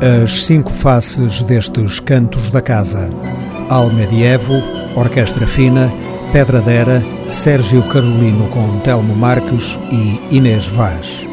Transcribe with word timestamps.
as 0.00 0.46
cinco 0.46 0.72
faces 0.72 1.42
destes 1.42 2.00
cantos 2.00 2.48
da 2.48 2.62
casa. 2.62 3.10
Almedievo, 3.68 4.54
Orquestra 4.96 5.46
Fina, 5.46 5.92
Pedradera, 6.32 7.02
Sérgio 7.28 7.82
Carolino 7.82 8.48
com 8.48 8.80
Telmo 8.80 9.14
Marques 9.14 9.78
e 9.92 10.36
Inês 10.36 10.66
Vaz. 10.66 11.26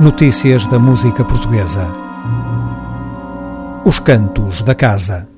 Notícias 0.00 0.66
da 0.66 0.78
música 0.78 1.24
portuguesa. 1.24 1.86
Os 3.84 3.98
cantos 3.98 4.62
da 4.62 4.74
casa. 4.74 5.37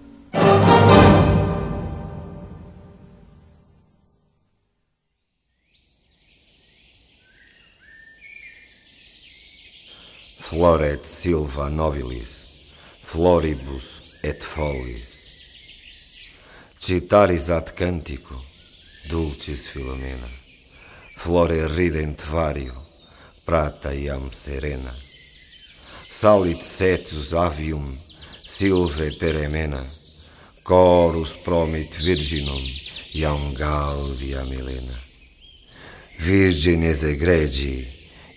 Floret 10.80 11.04
silva 11.04 11.68
nobilis, 11.68 12.30
floribus 13.04 14.16
et 14.24 14.40
folis. 14.40 15.10
Citaris 16.78 17.50
ad 17.50 17.74
cantico, 17.76 18.40
dulcis 19.10 19.66
Filomena, 19.68 20.30
flore 21.18 21.66
rident 21.66 22.24
vario, 22.24 22.80
prata 23.44 23.92
iam 23.92 24.32
serena. 24.32 24.94
Salit 26.08 26.64
setus 26.64 27.34
avium, 27.34 27.98
silve 28.48 29.12
peremena, 29.20 29.84
chorus 30.64 31.36
promit 31.44 31.92
virginum, 32.00 32.64
iam 33.12 33.52
gaudia 33.52 34.48
melena. 34.48 34.96
Virgines 36.16 37.04
egregi, 37.04 37.84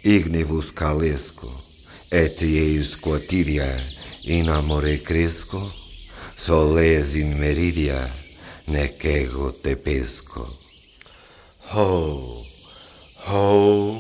ignivus 0.04 0.74
calesco, 0.76 1.63
Ετή 2.16 2.46
ει 2.46 3.00
κουατυρία, 3.00 3.80
η 4.24 4.42
ννα 4.42 4.62
μορε 4.62 5.02
σολές 6.36 7.16
ει 7.16 7.36
μερίδια, 7.38 8.16
νε 8.66 8.92
kego 9.02 9.54
te 9.64 9.76
pesco. 9.76 10.46
Oh, 11.76 12.44
oh, 13.34 14.00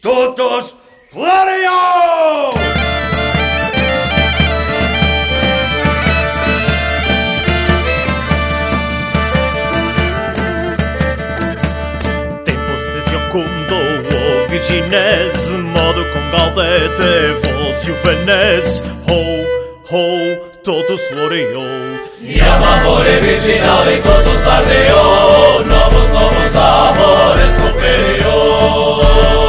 τότος 0.00 0.76
φλαριό! 1.10 2.85
chinez, 14.66 15.52
modo 15.52 16.04
congaldete, 16.12 17.36
voz 17.40 17.86
e 17.86 17.90
o 17.92 17.94
fanés, 17.96 18.82
ho, 19.08 19.94
ho, 19.94 20.36
todos 20.64 21.00
floreou. 21.02 21.62
E 22.20 22.40
amor 22.40 23.06
original 23.06 23.88
em 23.88 24.02
todos 24.02 24.46
ardeou, 24.46 25.64
novos, 25.64 26.08
novos 26.10 26.56
amores 26.56 27.52
superior. 27.52 29.45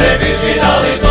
Iam 0.00 0.60
amore 0.62 1.07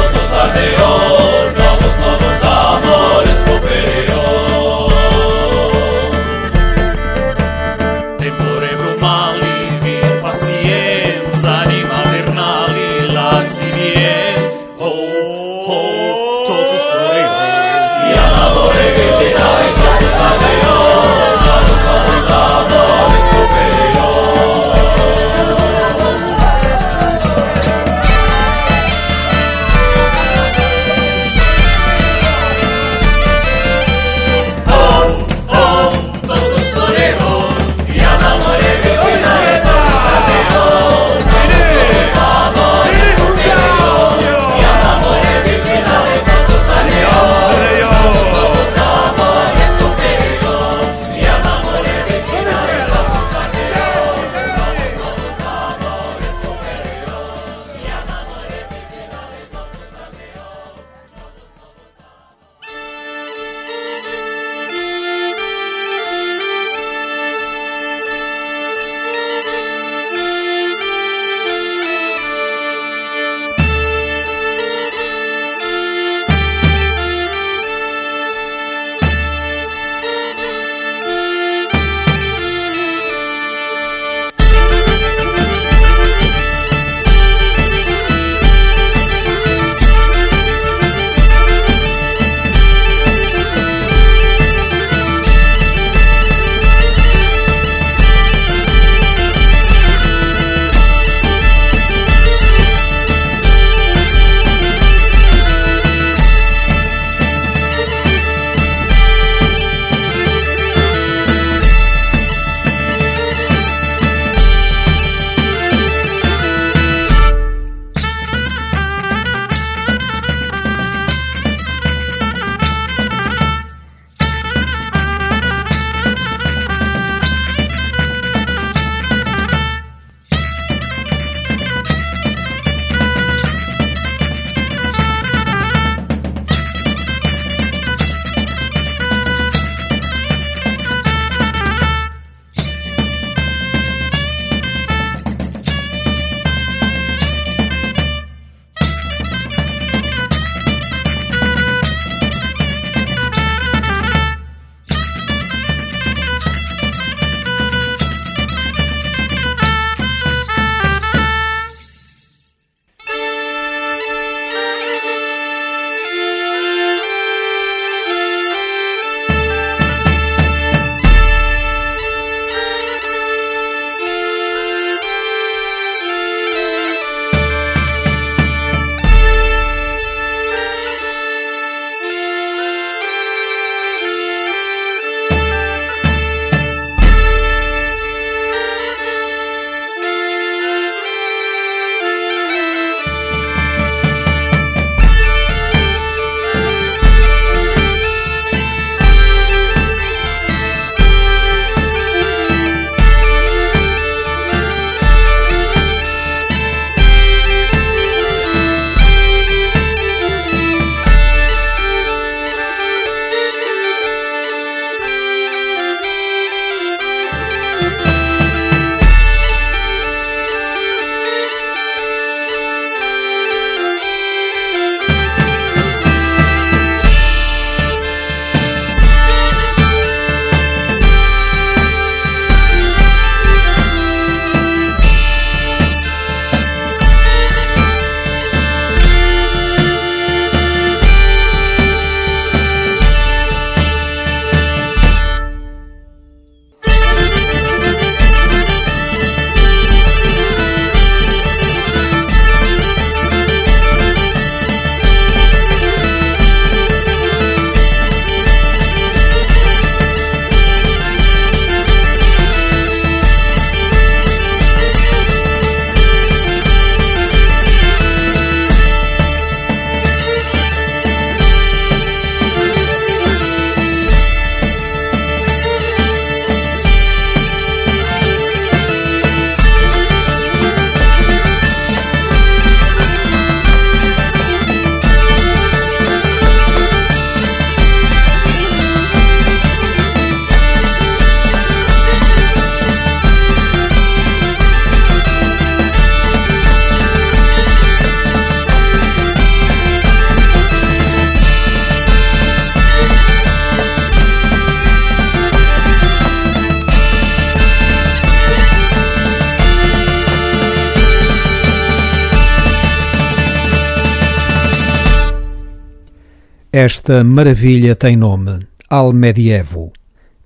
Esta 316.80 317.24
maravilha 317.24 317.96
tem 317.96 318.16
nome, 318.16 318.60
Al 318.88 319.12
Medievo, 319.12 319.92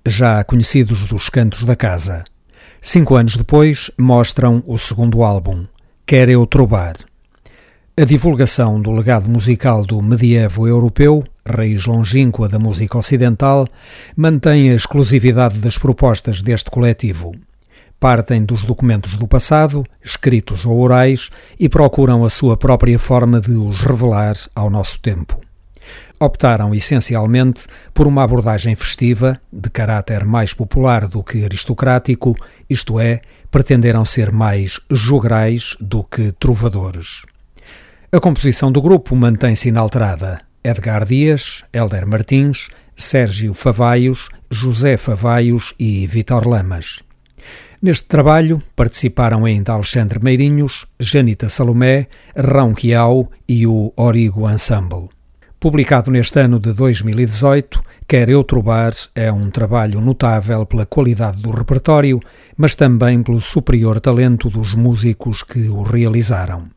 já 0.06 0.42
conhecidos 0.46 1.04
dos 1.04 1.28
cantos 1.28 1.66
da 1.66 1.76
casa. 1.76 2.24
Cinco 2.82 3.16
anos 3.16 3.36
depois, 3.36 3.92
mostram 4.00 4.64
o 4.66 4.78
segundo 4.78 5.24
álbum, 5.24 5.66
Quer 6.06 6.30
Eu 6.30 6.48
Trobar. 6.48 6.96
A 8.00 8.06
divulgação 8.06 8.82
do 8.82 8.94
legado 8.94 9.30
musical 9.30 9.86
do 9.86 10.02
medievo 10.02 10.66
europeu, 10.66 11.22
raiz 11.46 11.86
longínqua 11.86 12.48
da 12.48 12.58
música 12.58 12.98
ocidental, 12.98 13.68
mantém 14.16 14.72
a 14.72 14.76
exclusividade 14.76 15.60
das 15.60 15.78
propostas 15.78 16.42
deste 16.42 16.72
coletivo. 16.72 17.34
Partem 18.00 18.46
dos 18.46 18.64
documentos 18.64 19.18
do 19.18 19.28
passado, 19.28 19.84
escritos 20.02 20.66
ou 20.66 20.80
orais, 20.80 21.30
e 21.60 21.68
procuram 21.68 22.24
a 22.24 22.30
sua 22.30 22.56
própria 22.56 22.98
forma 22.98 23.42
de 23.42 23.52
os 23.52 23.82
revelar 23.82 24.38
ao 24.56 24.70
nosso 24.70 24.98
tempo. 25.02 25.38
Optaram 26.22 26.72
essencialmente 26.76 27.66
por 27.96 28.06
uma 28.06 28.22
abordagem 28.24 28.76
festiva, 28.76 29.42
de 29.52 29.72
caráter 29.72 30.24
mais 30.24 30.54
popular 30.54 31.08
do 31.08 31.24
que 31.24 31.44
aristocrático, 31.44 32.36
isto 32.70 33.00
é, 33.00 33.22
pretenderam 33.50 34.06
ser 34.06 34.32
mais 34.32 34.80
jograis 34.92 35.76
do 35.82 36.04
que 36.04 36.32
trovadores. 36.34 37.24
A 38.12 38.20
composição 38.20 38.72
do 38.72 38.84
grupo 38.84 39.16
mantém-se 39.16 39.70
inalterada. 39.70 40.42
Edgar 40.64 41.06
Dias, 41.06 41.64
Helder 41.74 42.06
Martins, 42.06 42.70
Sérgio 42.96 43.56
Favaios, 43.56 44.30
José 44.48 44.98
Favaios 44.98 45.74
e 45.80 46.06
Vitor 46.06 46.48
Lamas. 46.48 47.00
Neste 47.82 48.08
trabalho 48.08 48.62
participaram 48.76 49.44
ainda 49.44 49.74
Alexandre 49.74 50.20
Meirinhos, 50.24 50.86
Janita 51.00 51.50
Salomé, 51.50 52.06
Rão 52.38 52.76
Quiau 52.76 53.32
e 53.50 53.66
o 53.66 53.92
Origo 53.98 54.48
Ensemble. 54.48 55.10
Publicado 55.62 56.10
neste 56.10 56.40
ano 56.40 56.60
de 56.60 56.74
2018, 56.74 57.84
Quer 58.08 58.30
Eu 58.30 58.44
Trobar 58.44 58.94
é 59.14 59.32
um 59.32 59.52
trabalho 59.52 60.02
notável 60.02 60.66
pela 60.66 60.88
qualidade 60.88 61.40
do 61.40 61.52
repertório, 61.52 62.20
mas 62.58 62.76
também 62.76 63.22
pelo 63.22 63.40
superior 63.40 64.00
talento 64.00 64.50
dos 64.50 64.74
músicos 64.74 65.44
que 65.44 65.70
o 65.70 65.84
realizaram. 65.84 66.68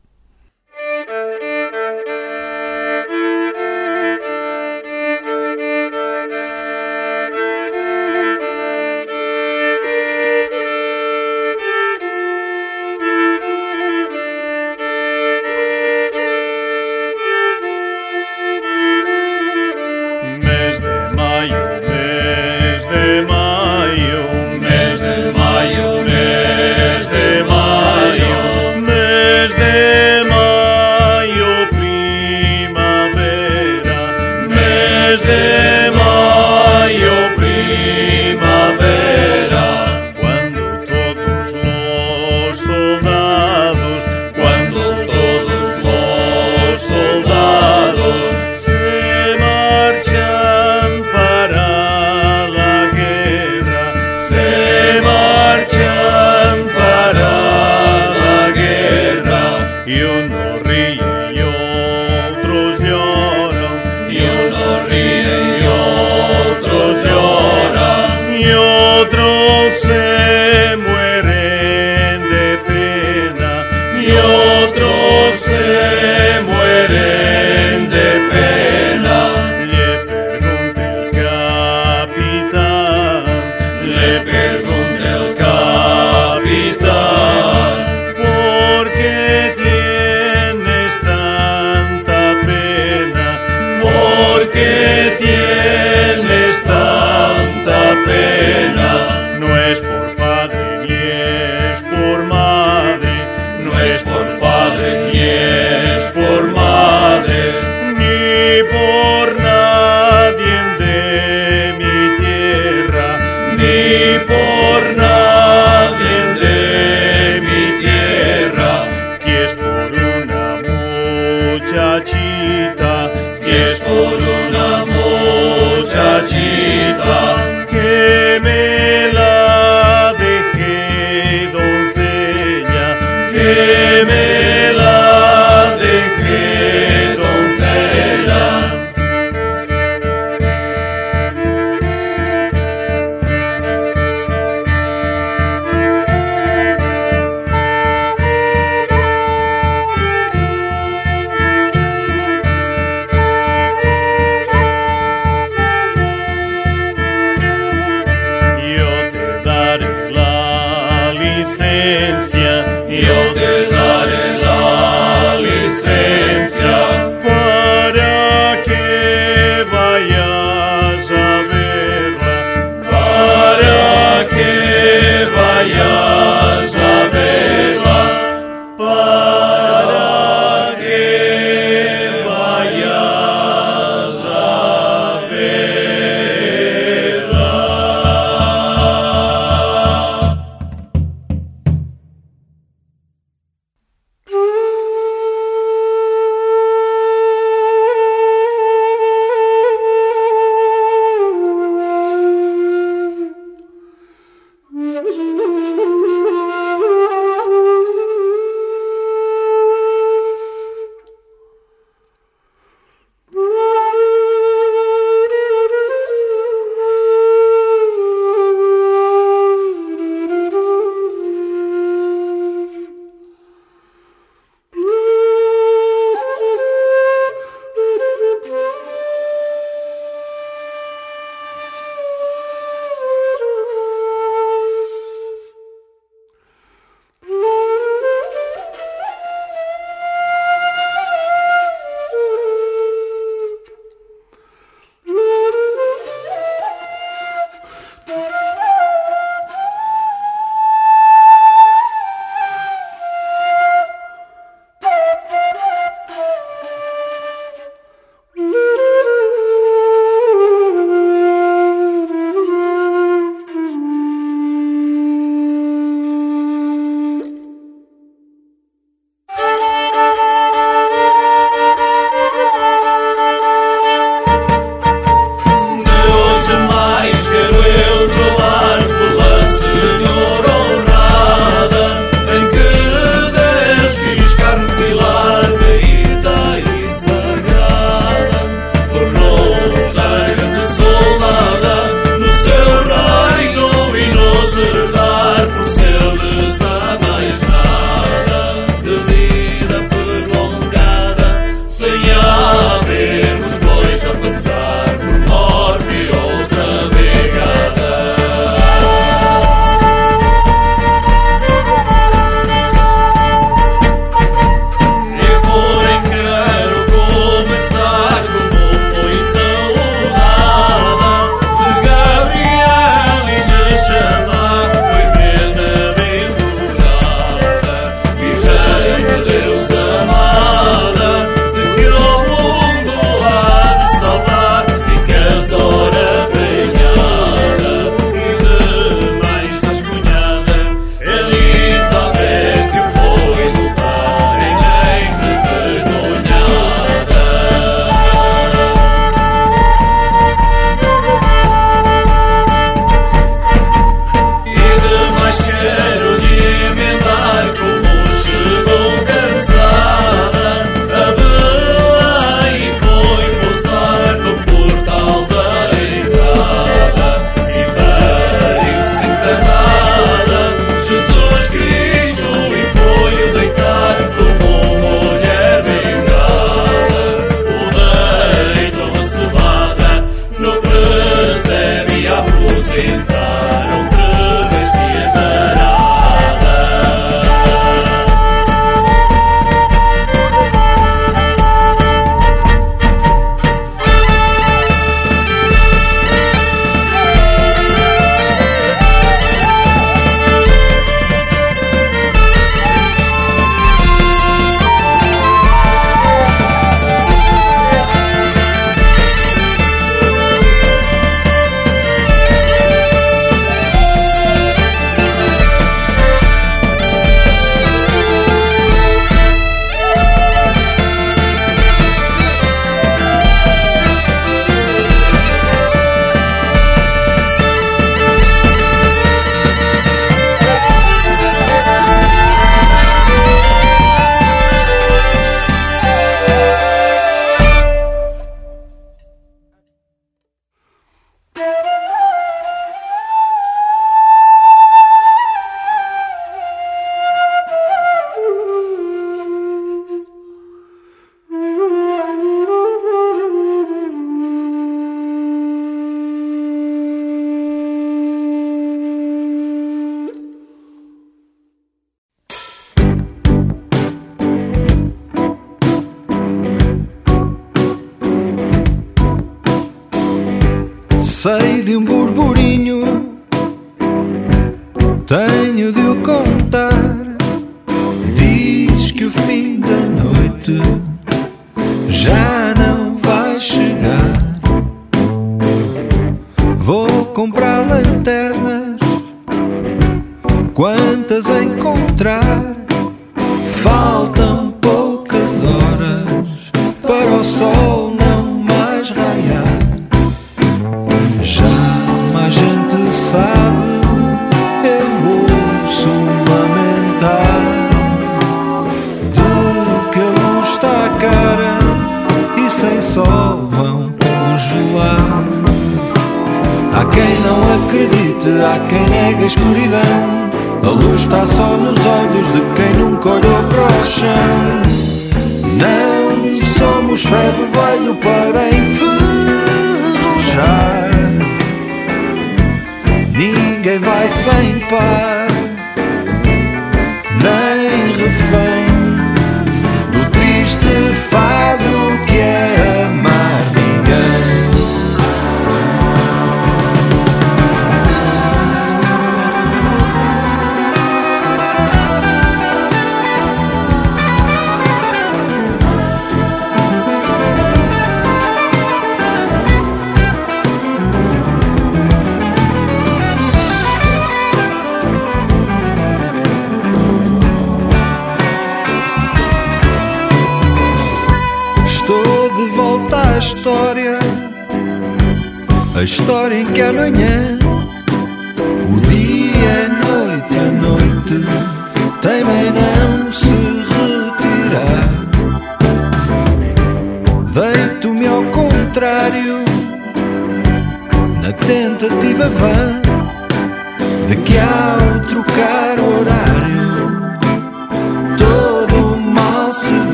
História 576.75 577.14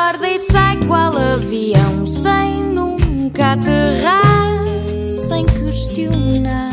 Acorda 0.00 0.28
e 0.30 0.38
sai 0.38 0.78
qual 0.86 1.14
avião 1.14 2.06
sem 2.06 2.64
nunca 2.72 3.52
aterrar, 3.52 4.64
sem 5.06 5.44
questionar 5.44 6.70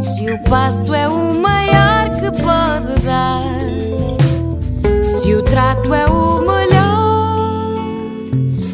se 0.00 0.30
o 0.30 0.38
passo 0.44 0.94
é 0.94 1.06
o 1.08 1.34
maior 1.34 2.08
que 2.08 2.30
pode 2.42 3.02
dar, 3.04 3.58
se 5.04 5.34
o 5.34 5.42
trato 5.42 5.92
é 5.92 6.06
o 6.06 6.40
melhor, 6.40 7.76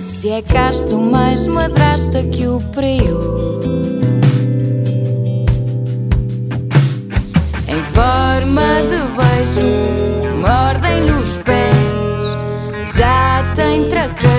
se 0.06 0.30
é 0.30 0.40
casto 0.40 0.96
mais 0.96 1.48
madrasta 1.48 2.22
que 2.22 2.46
o 2.46 2.60
prior. 2.70 3.60
Em 7.66 7.82
forma 7.82 8.62
de 8.82 9.00
beijo, 9.16 10.13
já 12.96 13.52
tem 13.56 13.88
traquejo, 13.88 14.33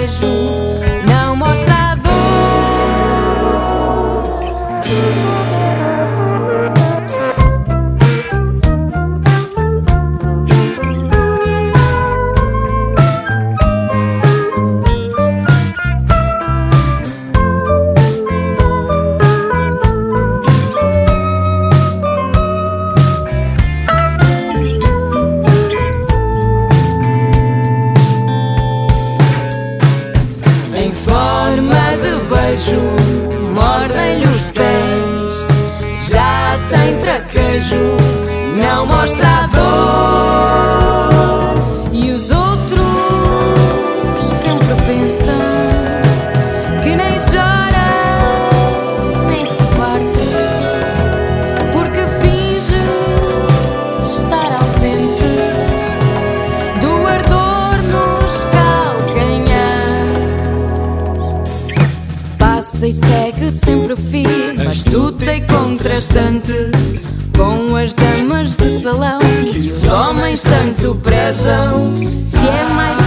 Com 67.37 67.73
as 67.77 67.95
damas 67.95 68.57
de 68.57 68.81
salão 68.81 69.19
que 69.49 69.69
os 69.69 69.85
homens 69.85 70.41
tanto 70.41 70.93
prezam. 70.95 71.93
Se 72.25 72.35
é 72.35 72.63
mais 72.75 73.04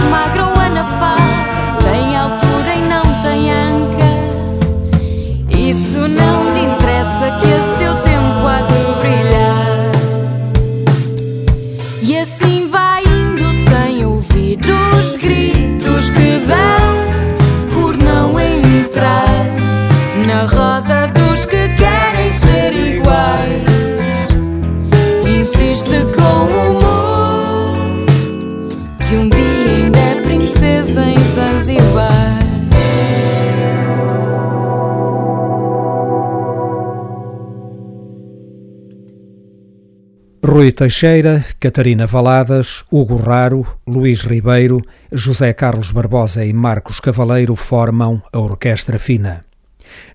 Teixeira, 40.79 41.45
Catarina 41.59 42.07
Valadas, 42.07 42.85
Hugo 42.89 43.17
Raro, 43.17 43.67
Luís 43.85 44.21
Ribeiro, 44.21 44.81
José 45.11 45.51
Carlos 45.51 45.91
Barbosa 45.91 46.45
e 46.45 46.53
Marcos 46.53 47.01
Cavaleiro 47.01 47.53
formam 47.53 48.23
a 48.31 48.39
Orquestra 48.39 48.97
Fina. 48.97 49.43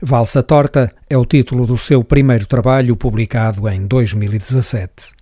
Valsa 0.00 0.42
Torta 0.42 0.90
é 1.10 1.18
o 1.18 1.26
título 1.26 1.66
do 1.66 1.76
seu 1.76 2.02
primeiro 2.02 2.46
trabalho 2.46 2.96
publicado 2.96 3.68
em 3.68 3.86
2017. 3.86 5.12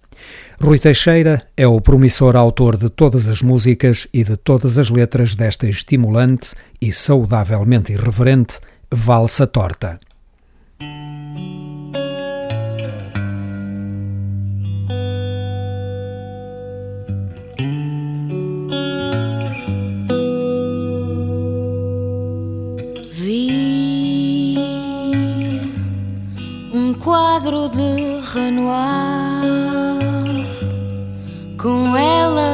Rui 0.61 0.78
Teixeira 0.78 1.44
é 1.57 1.66
o 1.66 1.81
promissor 1.81 2.37
autor 2.37 2.76
de 2.76 2.88
todas 2.88 3.26
as 3.26 3.42
músicas 3.42 4.07
e 4.14 4.22
de 4.22 4.37
todas 4.37 4.78
as 4.78 4.90
letras 4.90 5.35
desta 5.35 5.66
estimulante 5.66 6.55
e 6.81 6.92
saudavelmente 6.92 7.90
irreverente 7.90 8.61
Valsa 8.88 9.44
Torta. 9.48 9.98
De 27.53 28.19
Renoir. 28.33 29.43
Com 31.61 31.95
ela 31.95 32.52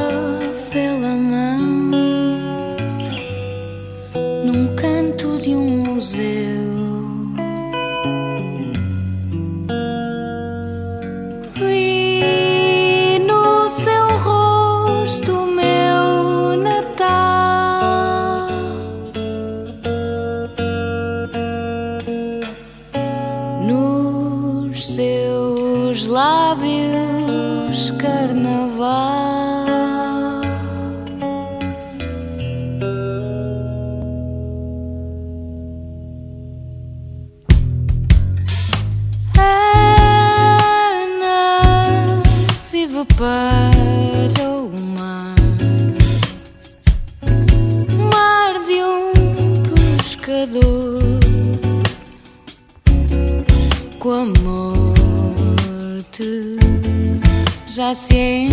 já 57.88 57.94
se 57.94 58.48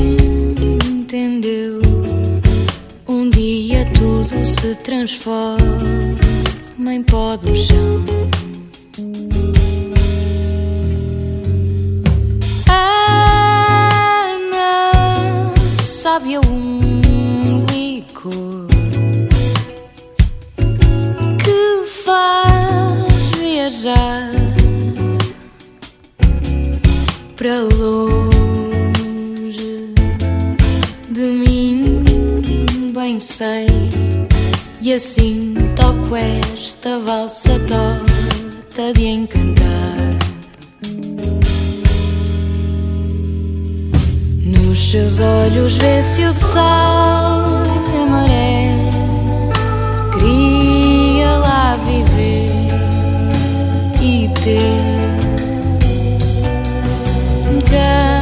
entendeu. 0.87 1.81
Um 3.05 3.29
dia 3.29 3.85
tudo 3.91 4.45
se 4.45 4.75
transforma 4.75 5.59
em 6.93 7.03
pó 7.03 7.35
do 7.35 7.53
chão. 7.53 8.05
Ana 14.27 14.33
sabe 15.81 16.35
a 16.35 16.41
um 16.41 17.65
licor 17.71 18.67
que 21.43 21.85
faz 22.05 23.35
viajar 23.37 24.31
para 27.35 27.59
longe 27.63 28.14
sei. 33.19 33.67
E 34.81 34.93
assim 34.93 35.55
toco 35.75 36.15
esta 36.15 36.99
valsa 36.99 37.59
torta 37.67 38.93
de 38.93 39.05
encantar. 39.07 39.97
Nos 44.45 44.91
seus 44.91 45.19
olhos 45.19 45.73
vê-se 45.73 46.23
o 46.23 46.33
sol 46.33 47.63
e 47.93 47.97
a 47.97 48.05
maré. 48.05 48.75
Queria 50.13 51.37
lá 51.37 51.77
viver 51.77 52.51
e 54.01 54.29
ter 54.43 54.95
cama 57.69 58.14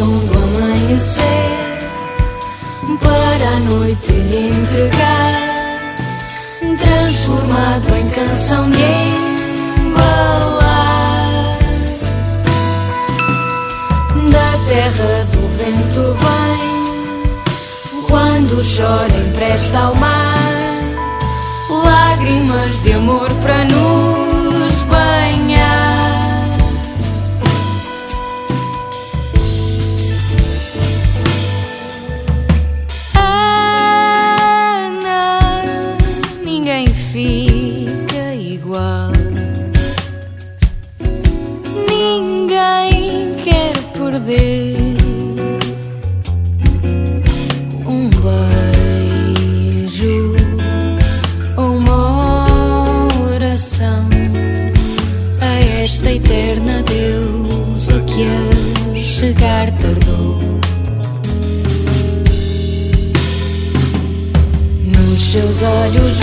som 0.00 0.18
do 0.18 0.32
amanhecer 0.32 1.50
para 3.02 3.48
a 3.48 3.60
noite 3.60 4.10
lhe 4.12 4.48
entregar, 4.48 5.94
transformado 6.78 7.94
em 7.96 8.08
canção 8.08 8.70
de 8.70 8.82
embalar. 9.82 11.28
Da 14.32 14.52
terra 14.70 15.26
do 15.32 15.42
vento 15.58 16.02
vem, 16.22 16.70
quando 18.08 18.62
chora 18.64 19.14
empresta 19.18 19.78
ao 19.80 19.94
mar, 19.96 20.60
lágrimas 21.84 22.80
de 22.80 22.94
amor 22.94 23.28
para 23.42 23.64
nos 23.66 24.29
Nos 65.60 65.92
seus 65.92 66.19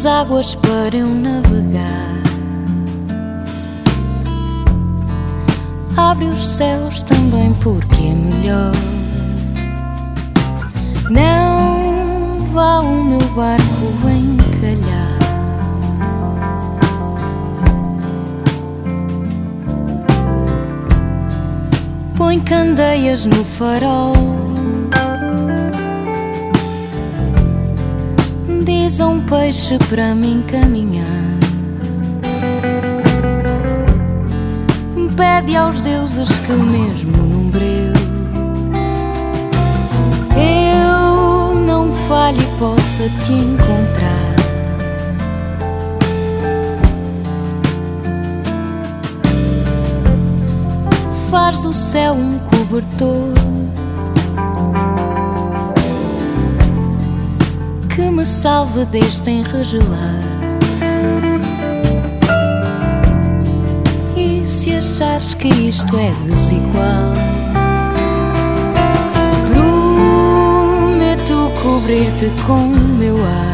as 0.00 0.06
águas 0.06 0.54
para 0.54 0.96
eu 0.96 1.08
navegar. 1.08 2.22
Abre 5.94 6.24
os 6.24 6.42
céus 6.42 7.02
também 7.02 7.52
porque 7.54 8.04
é 8.04 8.14
melhor. 8.14 8.72
Não 11.10 12.46
vá 12.46 12.80
o 12.80 13.04
meu 13.04 13.20
barco 13.34 14.08
encalhar. 14.08 15.18
Põe 22.16 22.40
candeias 22.40 23.26
no 23.26 23.44
farol. 23.44 24.59
Diz 28.82 28.98
a 28.98 29.08
um 29.08 29.20
peixe 29.20 29.76
para 29.90 30.14
me 30.14 30.42
caminhar. 30.44 31.04
Pede 35.14 35.54
aos 35.54 35.82
deuses 35.82 36.38
que 36.38 36.52
mesmo 36.52 37.14
num 37.18 37.50
breu 37.50 37.92
eu 40.34 41.60
não 41.60 41.92
falhe 41.92 42.40
e 42.40 42.58
possa 42.58 43.02
te 43.22 43.32
encontrar. 43.34 44.34
Faz 51.30 51.62
do 51.62 51.74
céu 51.74 52.14
um 52.14 52.38
cobertor 52.38 53.49
salve 58.26 58.84
deste 58.86 59.30
enregelar. 59.30 60.20
E 64.16 64.44
se 64.46 64.76
achares 64.76 65.34
que 65.34 65.48
isto 65.48 65.96
é 65.96 66.12
desigual, 66.24 67.12
prometo 69.52 71.52
cobrir-te 71.62 72.30
com 72.46 72.72
o 72.72 72.88
meu 72.98 73.16
ar. 73.24 73.49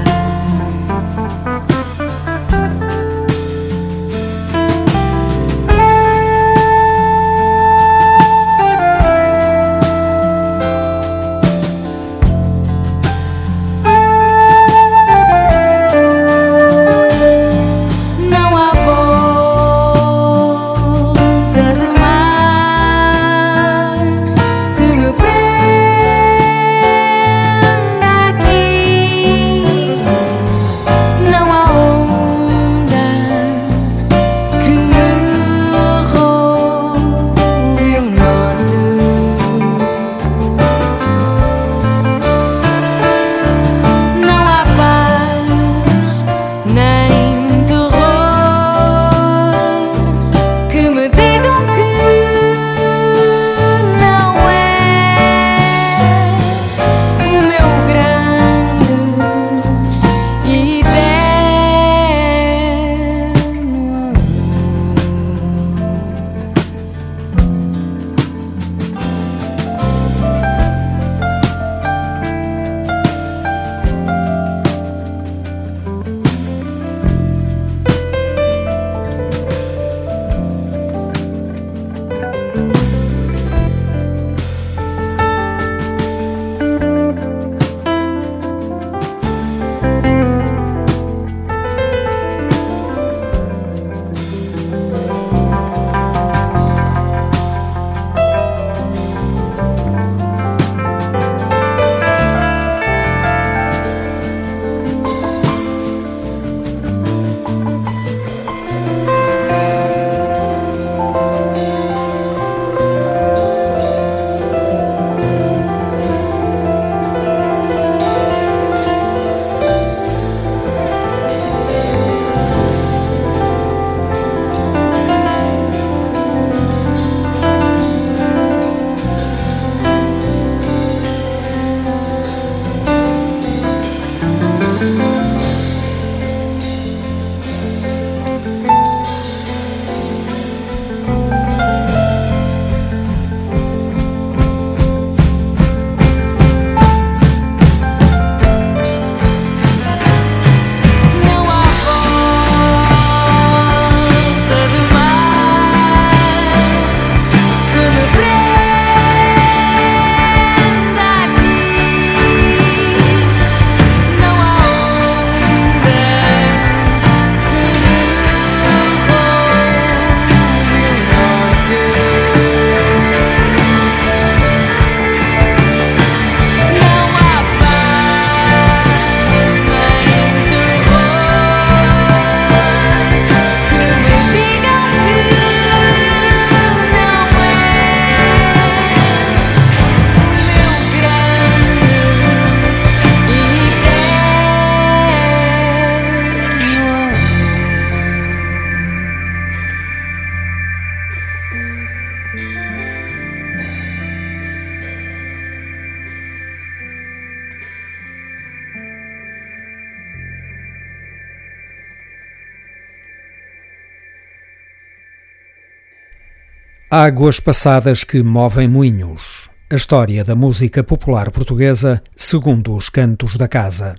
Águas 217.07 217.39
passadas 217.39 218.03
que 218.03 218.21
movem 218.21 218.67
moinhos. 218.67 219.49
A 219.71 219.77
história 219.77 220.25
da 220.25 220.35
música 220.35 220.83
popular 220.83 221.31
portuguesa 221.31 222.03
segundo 222.17 222.75
os 222.75 222.89
cantos 222.89 223.37
da 223.37 223.47
casa. 223.47 223.95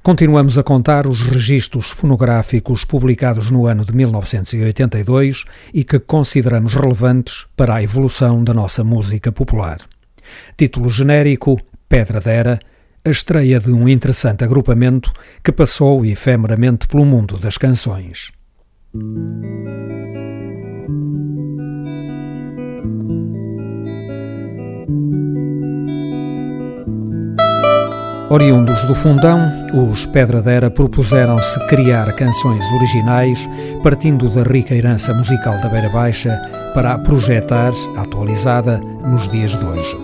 Continuamos 0.00 0.56
a 0.56 0.62
contar 0.62 1.08
os 1.08 1.22
registros 1.22 1.90
fonográficos 1.90 2.84
publicados 2.84 3.50
no 3.50 3.66
ano 3.66 3.84
de 3.84 3.92
1982 3.92 5.44
e 5.74 5.82
que 5.82 5.98
consideramos 5.98 6.74
relevantes 6.74 7.46
para 7.56 7.74
a 7.74 7.82
evolução 7.82 8.44
da 8.44 8.54
nossa 8.54 8.84
música 8.84 9.32
popular. 9.32 9.78
Título 10.56 10.88
genérico: 10.88 11.60
Pedra 11.88 12.20
Dera, 12.20 12.60
a 13.04 13.10
estreia 13.10 13.58
de 13.58 13.72
um 13.72 13.88
interessante 13.88 14.44
agrupamento 14.44 15.12
que 15.42 15.50
passou 15.50 16.06
efemeramente 16.06 16.86
pelo 16.86 17.04
mundo 17.04 17.38
das 17.38 17.58
canções. 17.58 18.30
Oriundos 28.28 28.82
do 28.86 28.94
Fundão, 28.96 29.38
os 29.72 30.04
Pedradera 30.04 30.68
propuseram-se 30.68 31.64
criar 31.68 32.12
canções 32.16 32.64
originais 32.72 33.48
partindo 33.84 34.28
da 34.28 34.42
rica 34.42 34.74
herança 34.74 35.14
musical 35.14 35.56
da 35.60 35.68
Beira 35.68 35.88
Baixa 35.90 36.36
para 36.74 36.94
a 36.94 36.98
projetar, 36.98 37.72
atualizada, 37.96 38.78
nos 38.78 39.28
dias 39.28 39.52
de 39.52 39.64
hoje. 39.64 39.96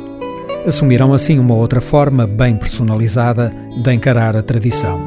Assumiram 0.65 1.13
assim 1.13 1.41
uma 1.41 1.57
outra 1.57 1.81
forma 1.81 2.25
bem 2.25 2.55
personalizada 2.55 3.53
de 3.83 3.93
encarar 3.93 4.37
a 4.37 4.43
tradição. 4.43 5.01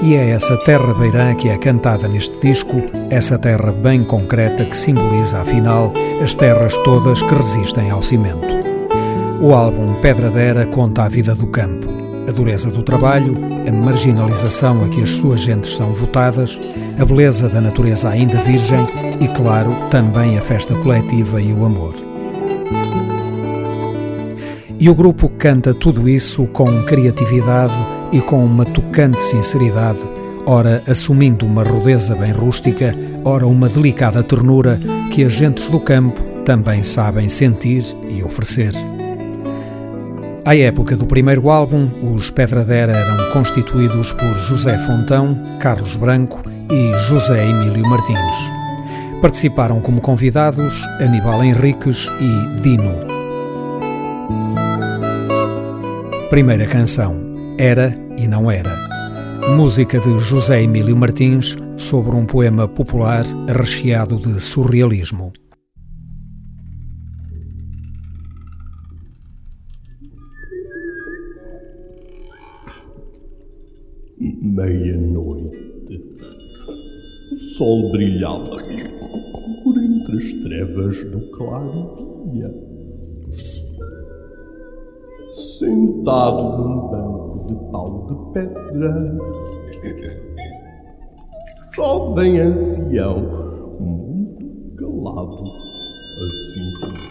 E 0.00 0.14
é 0.14 0.30
essa 0.30 0.56
terra 0.58 0.94
beirã 0.94 1.34
que 1.34 1.48
é 1.48 1.58
cantada 1.58 2.06
neste 2.06 2.38
disco, 2.40 2.76
essa 3.10 3.36
terra 3.36 3.72
bem 3.72 4.04
concreta 4.04 4.64
que 4.64 4.76
simboliza, 4.76 5.40
afinal, 5.40 5.92
as 6.22 6.36
terras 6.36 6.76
todas 6.84 7.20
que 7.20 7.34
resistem 7.34 7.90
ao 7.90 8.04
cimento. 8.04 8.46
O 9.40 9.52
álbum 9.52 9.92
Pedradera 9.94 10.64
conta 10.66 11.02
a 11.02 11.08
vida 11.08 11.34
do 11.34 11.48
campo, 11.48 12.05
a 12.26 12.32
dureza 12.32 12.70
do 12.70 12.82
trabalho, 12.82 13.36
a 13.66 13.72
marginalização 13.72 14.84
a 14.84 14.88
que 14.88 15.02
as 15.02 15.10
suas 15.10 15.40
gentes 15.40 15.76
são 15.76 15.92
votadas, 15.92 16.58
a 16.98 17.04
beleza 17.04 17.48
da 17.48 17.60
natureza 17.60 18.08
ainda 18.08 18.38
virgem 18.42 18.84
e, 19.20 19.28
claro, 19.28 19.74
também 19.90 20.36
a 20.36 20.40
festa 20.40 20.74
coletiva 20.74 21.40
e 21.40 21.52
o 21.52 21.64
amor. 21.64 21.94
E 24.78 24.90
o 24.90 24.94
grupo 24.94 25.28
canta 25.28 25.72
tudo 25.72 26.08
isso 26.08 26.46
com 26.46 26.82
criatividade 26.84 27.74
e 28.12 28.20
com 28.20 28.44
uma 28.44 28.64
tocante 28.64 29.22
sinceridade, 29.22 30.00
ora 30.44 30.82
assumindo 30.86 31.46
uma 31.46 31.62
rudeza 31.62 32.14
bem 32.14 32.32
rústica, 32.32 32.94
ora 33.24 33.46
uma 33.46 33.68
delicada 33.68 34.22
ternura 34.22 34.78
que 35.12 35.24
as 35.24 35.32
gentes 35.32 35.68
do 35.68 35.80
campo 35.80 36.20
também 36.44 36.82
sabem 36.82 37.28
sentir 37.28 37.84
e 38.08 38.22
oferecer. 38.22 38.95
À 40.46 40.56
época 40.56 40.94
do 40.94 41.08
primeiro 41.08 41.50
álbum, 41.50 41.90
os 42.14 42.30
Pedradera 42.30 42.92
eram 42.96 43.32
constituídos 43.32 44.12
por 44.12 44.38
José 44.38 44.78
Fontão, 44.86 45.36
Carlos 45.58 45.96
Branco 45.96 46.40
e 46.70 46.96
José 47.00 47.50
Emílio 47.50 47.82
Martins. 47.82 48.36
Participaram 49.20 49.80
como 49.80 50.00
convidados 50.00 50.80
Aníbal 51.00 51.42
Henriques 51.42 52.08
e 52.20 52.60
Dino. 52.60 52.94
Primeira 56.30 56.68
canção: 56.68 57.16
Era 57.58 57.92
e 58.16 58.28
Não 58.28 58.48
Era. 58.48 58.70
Música 59.56 59.98
de 59.98 60.16
José 60.20 60.62
Emílio 60.62 60.96
Martins 60.96 61.58
sobre 61.76 62.14
um 62.14 62.24
poema 62.24 62.68
popular 62.68 63.26
recheado 63.48 64.16
de 64.16 64.40
surrealismo. 64.40 65.32
Meia-noite. 74.56 75.54
O 77.30 77.38
sol 77.58 77.92
brilhava 77.92 78.56
por 79.62 79.76
entre 79.76 80.16
as 80.16 80.32
trevas 80.44 81.04
do 81.10 81.30
claro 81.32 82.30
dia. 82.32 82.50
Sentado 85.58 86.42
num 86.56 86.88
banco 86.88 87.46
de 87.48 87.54
pau 87.70 88.06
de 88.06 88.32
pedra, 88.32 89.18
jovem 91.74 92.40
ancião, 92.40 93.76
muito 93.78 94.74
calado, 94.76 95.42
assim 96.22 97.05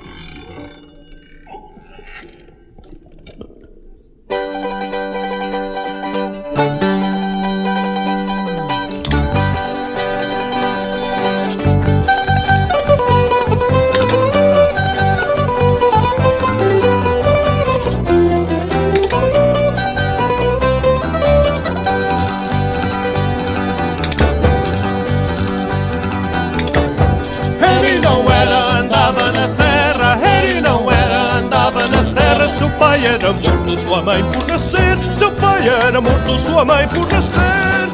pai 32.96 33.06
era 33.06 33.34
morto, 33.34 33.80
sua 33.80 34.02
mãe 34.02 34.24
por 34.32 34.48
nascer. 34.48 34.98
Seu 35.18 35.32
pai 35.34 35.68
era 35.68 36.00
morto, 36.00 36.38
sua 36.40 36.64
mãe 36.64 36.88
por 36.88 37.06
nascer. 37.12 37.90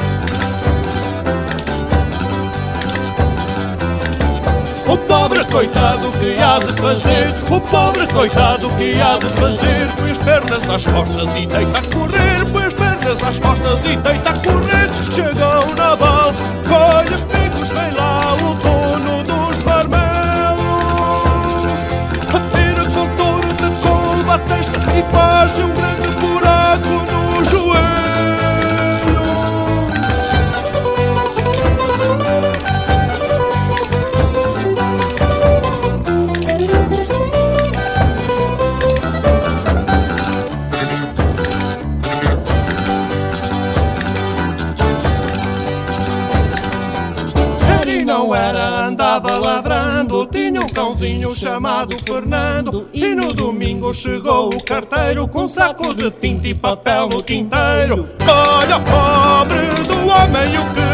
O 4.88 4.98
pobre 4.98 5.44
coitado 5.46 6.12
que 6.20 6.38
há 6.38 6.60
de 6.60 6.82
fazer 6.82 7.30
O 7.50 7.62
pobre 7.62 8.06
coitado 8.08 8.70
que 8.72 9.00
há 9.00 9.18
de 9.18 9.30
fazer 9.40 9.90
Põe 9.96 10.12
as 10.12 10.18
pernas 10.20 10.70
às 10.70 10.86
costas 10.86 11.36
e 11.36 11.46
deita 11.46 11.78
a 11.78 11.96
correr 11.96 12.46
Põe 12.52 12.66
as 12.66 12.74
pernas 12.74 13.24
às 13.24 13.40
costas 13.40 13.80
e 13.86 13.96
deita 13.96 14.30
a 14.32 14.34
correr 14.34 14.90
Chega 15.10 15.62
o 15.62 15.76
naval, 15.76 16.34
colhe 16.68 17.18
picos 17.30 17.70
Vem 17.70 17.92
lá 17.92 18.34
o 18.34 18.54
dono 18.56 19.24
dos 19.24 19.64
marmelos 19.64 20.01
E 24.98 25.04
faz-lhe 25.12 25.64
um 25.64 25.74
grande 25.74 26.10
buraco 26.18 26.61
Tinha 50.32 50.62
um 50.62 50.68
cãozinho 50.68 51.36
chamado 51.36 51.98
Fernando 52.06 52.88
E 52.94 53.14
no 53.14 53.34
domingo 53.34 53.94
chegou 53.94 54.48
o 54.48 54.64
carteiro 54.64 55.28
Com 55.28 55.44
um 55.44 55.48
saco 55.48 55.94
de 55.94 56.10
tinta 56.12 56.48
e 56.48 56.54
papel 56.54 57.10
no 57.10 57.22
quinteiro 57.22 58.08
Olha 58.22 58.80
pobre 58.80 59.84
do 59.88 60.08
homem 60.08 60.58
o 60.58 60.74
que 60.74 60.91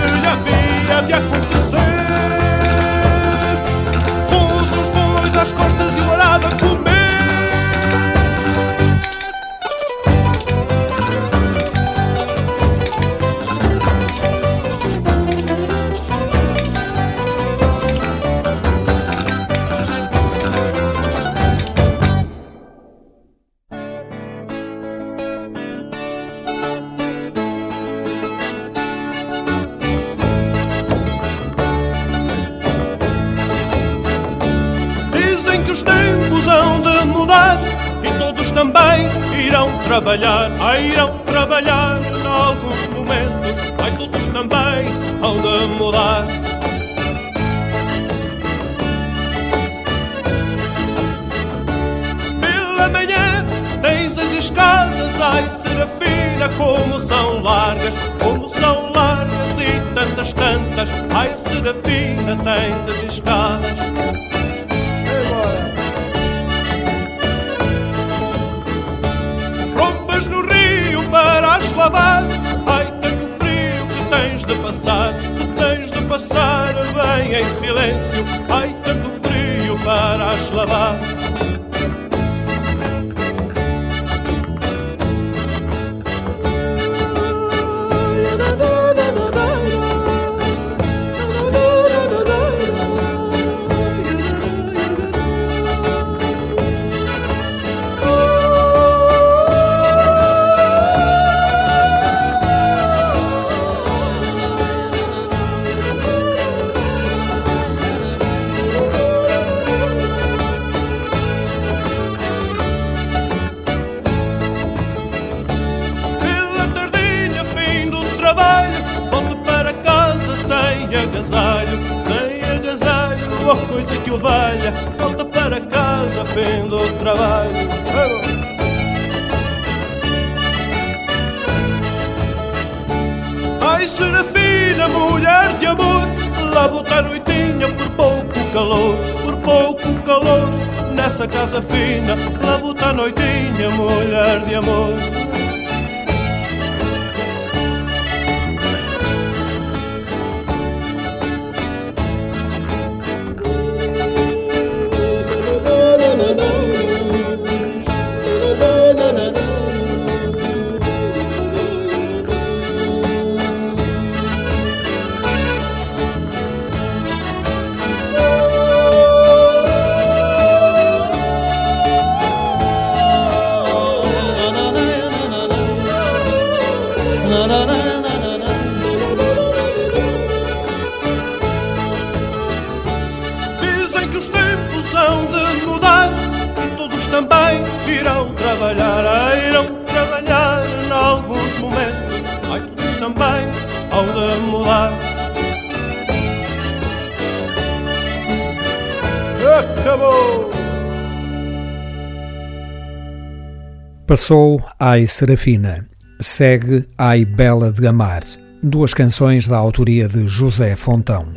Passou, 204.18 204.59
ai 204.80 205.05
Serafina, 205.05 205.88
segue, 206.20 206.89
ai 206.97 207.24
Bela 207.24 207.72
de 207.72 207.86
Amar, 207.86 208.24
duas 208.63 208.91
canções 208.91 209.47
da 209.47 209.57
autoria 209.57 210.09
de 210.09 210.28
José 210.28 210.76
Fontão. 210.76 211.28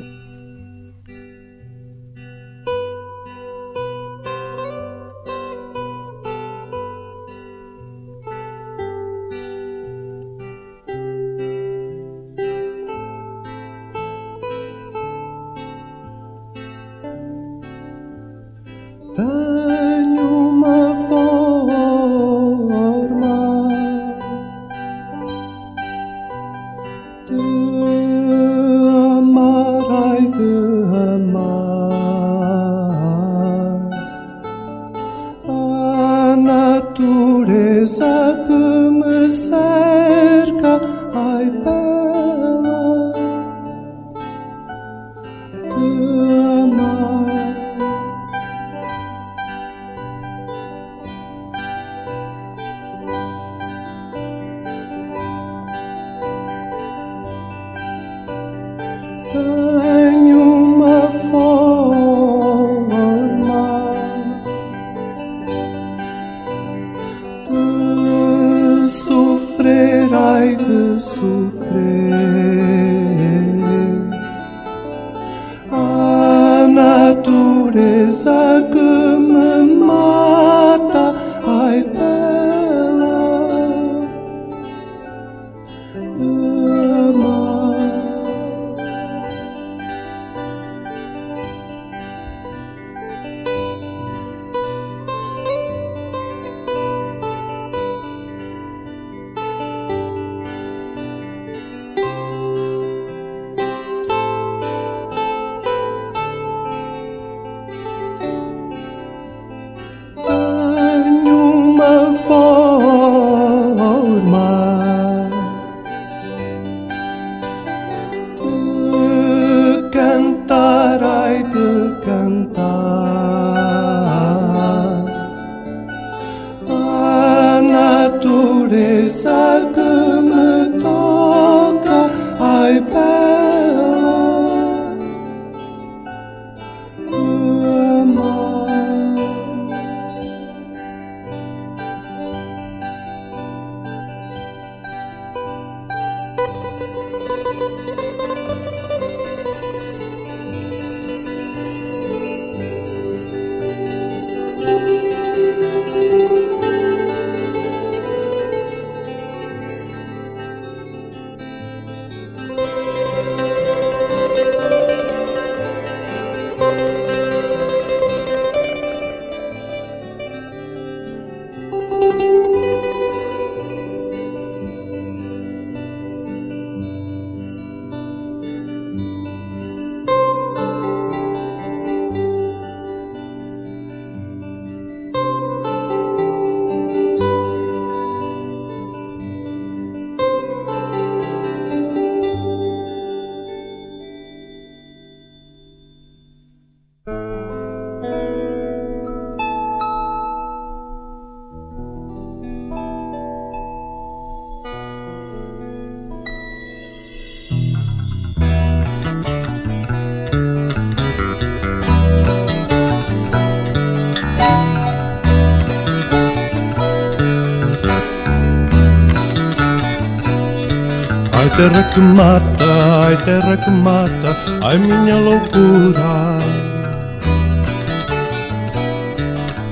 Terra 221.61 221.83
que 221.93 222.01
mata, 222.01 222.71
ai 223.05 223.17
terra 223.27 223.57
que 223.59 223.71
mata, 223.71 224.31
ai 224.63 224.79
minha 224.79 225.17
loucura. 225.17 226.41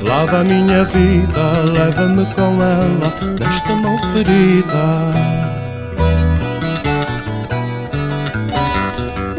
Lava 0.03 0.41
a 0.41 0.45
minha 0.45 0.85
vida, 0.85 1.45
leva-me 1.77 2.27
com 2.35 2.53
ela 2.63 3.11
nesta 3.41 3.75
mão 3.77 3.97
ferida. 4.13 4.87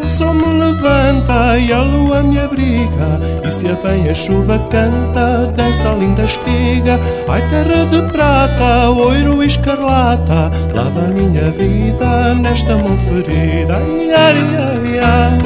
O 0.04 0.10
sol 0.10 0.34
me 0.34 0.52
levanta 0.64 1.60
e 1.60 1.72
a 1.72 1.82
lua 1.82 2.24
me 2.24 2.40
abriga 2.40 3.19
E 3.50 3.52
se 3.52 3.74
bem 3.82 4.08
a 4.08 4.14
chuva 4.14 4.60
canta, 4.70 5.52
dança 5.58 5.90
a 5.90 5.96
linda 5.96 6.22
espiga. 6.22 7.00
Ai 7.28 7.42
terra 7.50 7.84
de 7.86 8.00
prata, 8.12 8.92
ouro 8.92 9.42
e 9.42 9.48
escarlata 9.48 10.52
Lava 10.72 11.06
a 11.06 11.08
minha 11.08 11.50
vida 11.50 12.36
nesta 12.36 12.78
mão 12.78 12.96
ferida. 12.96 13.78
Ai, 13.78 14.12
ai, 14.12 14.38
ai, 14.56 15.00
ai 15.00 15.42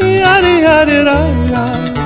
Ai, 0.00 0.62
ai, 0.62 1.02
ai, 1.02 1.52
ai, 1.52 2.03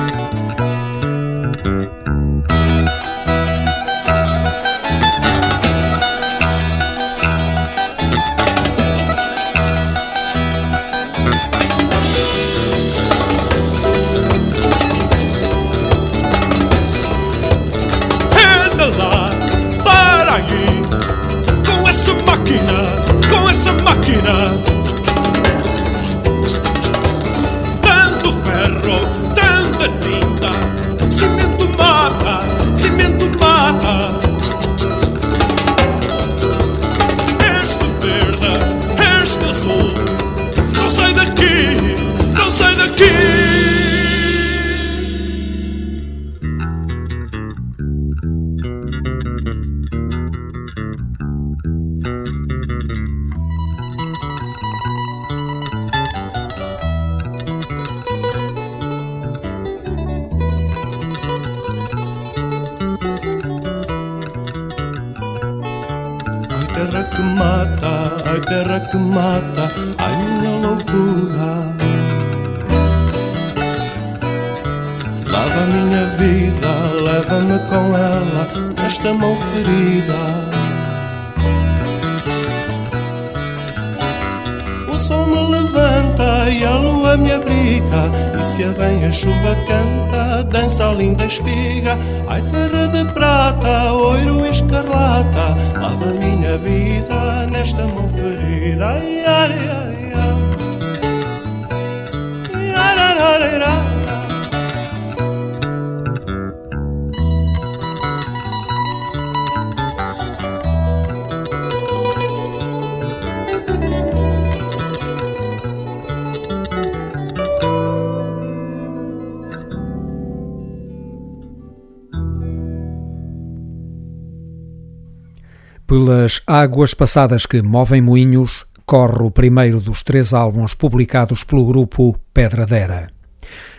águas 126.49 126.95
passadas 126.95 127.45
que 127.45 127.61
movem 127.61 128.01
moinhos, 128.01 128.65
corre 128.83 129.21
o 129.21 129.29
primeiro 129.29 129.79
dos 129.79 130.01
três 130.01 130.33
álbuns 130.33 130.73
publicados 130.73 131.43
pelo 131.43 131.63
grupo 131.63 132.19
Pedradera. 132.33 133.11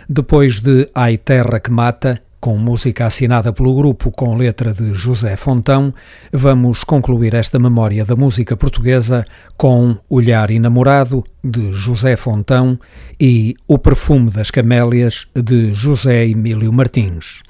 Depois 0.08 0.60
de 0.60 0.88
Ai 0.94 1.18
Terra 1.18 1.58
que 1.58 1.68
Mata, 1.68 2.22
com 2.40 2.56
música 2.56 3.06
assinada 3.06 3.52
pelo 3.52 3.74
grupo 3.74 4.12
com 4.12 4.36
letra 4.36 4.72
de 4.72 4.94
José 4.94 5.36
Fontão, 5.36 5.92
vamos 6.32 6.84
concluir 6.84 7.34
esta 7.34 7.58
memória 7.58 8.04
da 8.04 8.14
música 8.14 8.56
portuguesa 8.56 9.26
com 9.56 9.96
Olhar 10.08 10.48
Enamorado, 10.48 11.24
de 11.42 11.72
José 11.72 12.14
Fontão, 12.14 12.78
e 13.20 13.56
O 13.66 13.78
Perfume 13.78 14.30
das 14.30 14.52
Camélias, 14.52 15.26
de 15.34 15.74
José 15.74 16.24
Emílio 16.28 16.72
Martins. 16.72 17.42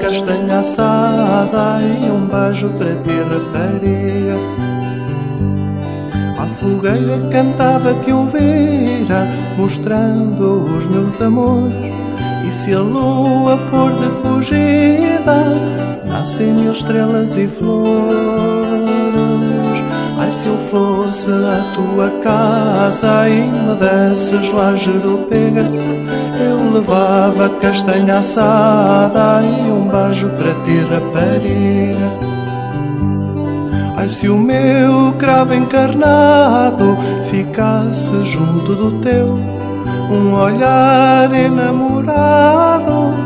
Castanha 0.00 0.60
assada 0.60 1.80
e 1.82 2.10
um 2.10 2.26
beijo 2.26 2.68
para 2.70 2.94
ti, 3.02 3.14
rapariga. 3.30 4.36
À 6.38 6.46
fogueira 6.60 7.28
cantava 7.30 7.94
que 8.04 8.12
ouvira, 8.12 9.26
mostrando 9.56 10.64
os 10.64 10.86
meus 10.88 11.20
amores. 11.20 11.94
E 12.48 12.52
se 12.54 12.72
a 12.72 12.80
lua 12.80 13.56
for 13.70 13.92
de 13.92 14.08
fugida, 14.22 15.44
nascem 16.06 16.52
mil 16.52 16.72
estrelas 16.72 17.36
e 17.36 17.48
flores. 17.48 18.86
Ai, 20.18 20.30
se 20.30 20.48
eu 20.48 20.56
fosse 20.70 21.30
a 21.30 21.62
tua 21.74 22.10
casa 22.22 23.28
e 23.28 23.42
me 23.42 23.74
desses 23.76 24.52
lá 24.52 24.74
jeropega, 24.76 25.60
eu 25.60 26.05
levava 26.86 27.48
castanha 27.60 28.18
assada 28.18 29.42
e 29.42 29.70
um 29.70 29.88
beijo 29.88 30.28
para 30.28 30.54
ti, 30.64 30.78
rapariga. 30.88 32.12
Ai, 33.96 34.08
se 34.08 34.28
o 34.28 34.38
meu 34.38 35.12
cravo 35.18 35.54
encarnado 35.54 36.96
ficasse 37.28 38.24
junto 38.24 38.74
do 38.74 39.00
teu, 39.00 39.36
um 40.10 40.34
olhar 40.34 41.32
enamorado 41.34 43.25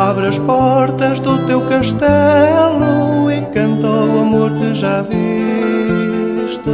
Abre 0.00 0.28
as 0.28 0.38
portas 0.38 1.20
do 1.20 1.46
teu 1.46 1.60
castelo 1.68 3.30
e 3.30 3.42
canta 3.52 3.86
o 3.86 4.20
amor 4.22 4.50
que 4.58 4.72
já 4.72 5.02
viste. 5.02 6.70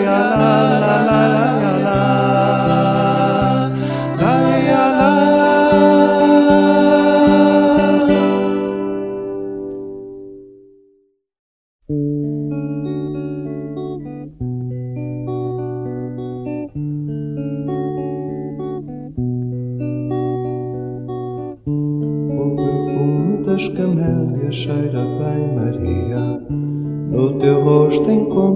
ai, 0.07 0.45
O 1.51 1.54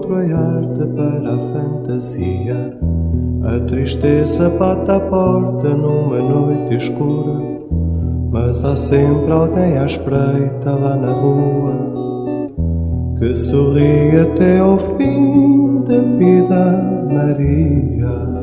a 0.07 0.39
arte 0.39 0.87
para 0.95 1.35
a 1.35 1.39
fantasia. 1.39 2.79
A 3.43 3.61
tristeza 3.67 4.49
bate 4.51 4.91
à 4.91 5.01
porta 5.01 5.75
numa 5.75 6.19
noite 6.19 6.77
escura. 6.77 7.59
Mas 8.31 8.65
há 8.65 8.77
sempre 8.77 9.33
alguém 9.33 9.79
à 9.79 9.87
espreita 9.87 10.71
lá 10.71 10.97
na 10.97 11.13
rua 11.13 11.89
que 13.19 13.35
sorri 13.35 14.17
até 14.17 14.61
ao 14.61 14.79
fim 14.79 15.83
da 15.83 15.99
vida, 16.17 17.09
Maria. 17.11 18.39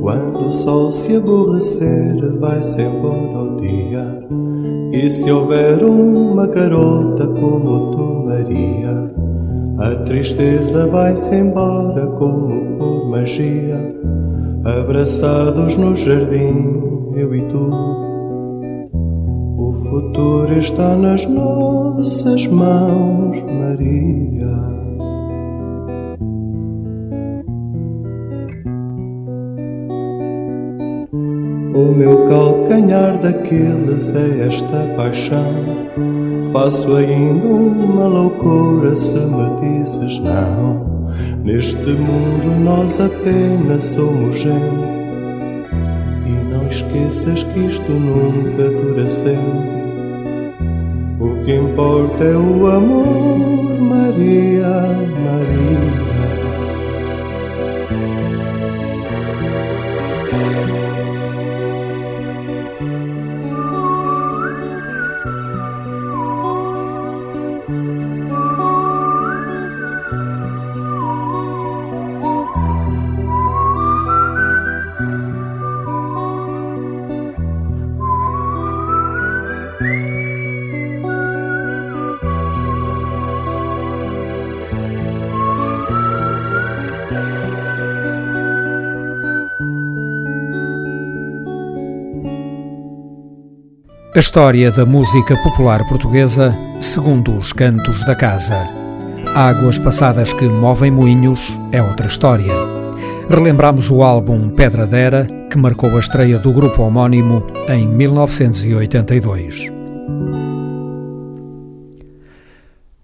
Quando 0.00 0.48
o 0.48 0.52
sol 0.52 0.90
se 0.90 1.16
aborrecer, 1.16 2.38
vai-se 2.38 2.82
embora 2.82 3.38
o 3.38 3.56
dia. 3.56 4.28
E 4.92 5.08
se 5.08 5.32
houver 5.32 5.82
uma 5.82 6.46
garota 6.46 7.26
como 7.26 7.92
tu, 7.92 8.24
Maria, 8.26 9.10
a 9.78 9.94
tristeza 10.04 10.86
vai-se 10.86 11.34
embora 11.34 12.06
como 12.18 12.76
por 12.76 13.08
magia. 13.08 13.80
Abraçados 14.64 15.78
no 15.78 15.96
jardim, 15.96 17.10
eu 17.16 17.34
e 17.34 17.40
tu. 17.48 17.70
O 19.56 19.72
futuro 19.72 20.58
está 20.58 20.94
nas 20.94 21.26
nossas 21.26 22.46
mãos, 22.48 23.42
Maria. 23.44 24.12
O 31.74 31.94
meu 31.96 32.28
calcanhar 32.92 33.18
daqueles 33.18 34.14
é 34.14 34.46
esta 34.46 34.86
paixão. 34.96 35.88
Faço 36.52 36.94
ainda 36.94 37.46
uma 37.46 38.06
loucura 38.06 38.94
se 38.94 39.14
me 39.14 39.80
dizes 39.80 40.18
não. 40.18 41.08
Neste 41.42 41.90
mundo 41.90 42.60
nós 42.62 43.00
apenas 43.00 43.82
somos 43.82 44.38
gente. 44.38 44.92
E 46.26 46.52
não 46.52 46.66
esqueças 46.66 47.42
que 47.42 47.60
isto 47.60 47.90
nunca 47.90 48.68
dura 48.68 49.08
sempre. 49.08 49.82
O 51.18 51.44
que 51.44 51.54
importa 51.54 52.24
é 52.24 52.36
o 52.36 52.66
amor, 52.66 53.80
Maria, 53.80 54.68
Maria. 55.24 56.11
A 94.14 94.18
história 94.18 94.70
da 94.70 94.84
música 94.84 95.34
popular 95.42 95.88
portuguesa 95.88 96.54
segundo 96.78 97.34
os 97.34 97.50
cantos 97.50 98.04
da 98.04 98.14
casa. 98.14 98.68
Águas 99.34 99.78
passadas 99.78 100.34
que 100.34 100.44
movem 100.44 100.90
moinhos 100.90 101.40
é 101.72 101.82
outra 101.82 102.08
história. 102.08 102.52
Relembramos 103.26 103.90
o 103.90 104.02
álbum 104.02 104.50
Pedra 104.50 104.86
Dera, 104.86 105.26
que 105.50 105.56
marcou 105.56 105.96
a 105.96 105.98
estreia 105.98 106.38
do 106.38 106.52
grupo 106.52 106.82
homónimo 106.82 107.46
em 107.70 107.88
1982. 107.88 109.72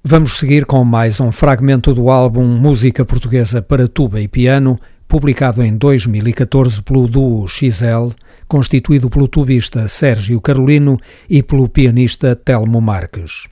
Vamos 0.05 0.37
seguir 0.37 0.67
com 0.67 0.85
mais 0.85 1.21
um 1.21 1.33
fragmento 1.33 1.95
do 1.95 2.11
álbum 2.11 2.45
Música 2.45 3.03
Portuguesa 3.03 3.63
para 3.63 3.89
Tuba 3.89 4.21
e 4.21 4.29
Piano, 4.29 4.79
publicado 5.09 5.63
em 5.63 5.75
2014 5.75 6.83
pelo 6.83 7.09
duo 7.09 7.49
XL, 7.49 8.11
constituído 8.49 9.11
pelo 9.11 9.28
tubista 9.28 9.86
Sérgio 9.86 10.40
Carolino 10.40 10.99
e 11.28 11.42
pelo 11.42 11.68
pianista 11.68 12.34
Telmo 12.34 12.80
Marques. 12.80 13.46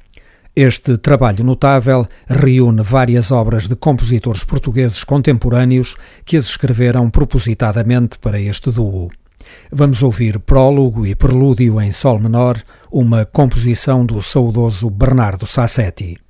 Este 0.57 0.97
trabalho 0.97 1.45
notável 1.45 2.09
reúne 2.27 2.83
várias 2.83 3.31
obras 3.31 3.69
de 3.69 3.77
compositores 3.77 4.43
portugueses 4.43 5.05
contemporâneos 5.05 5.97
que 6.25 6.37
as 6.37 6.47
escreveram 6.47 7.11
propositadamente 7.11 8.19
para 8.19 8.41
este 8.41 8.71
duo. 8.71 9.11
Vamos 9.71 10.03
ouvir 10.03 10.39
Prólogo 10.39 11.07
e 11.07 11.15
Prelúdio 11.15 11.79
em 11.81 11.93
Sol 11.93 12.19
Menor, 12.19 12.63
uma 12.91 13.27
composição 13.27 14.07
do 14.07 14.23
saudoso 14.23 14.89
Bernardo 14.89 15.47
Sassetti. 15.47 16.26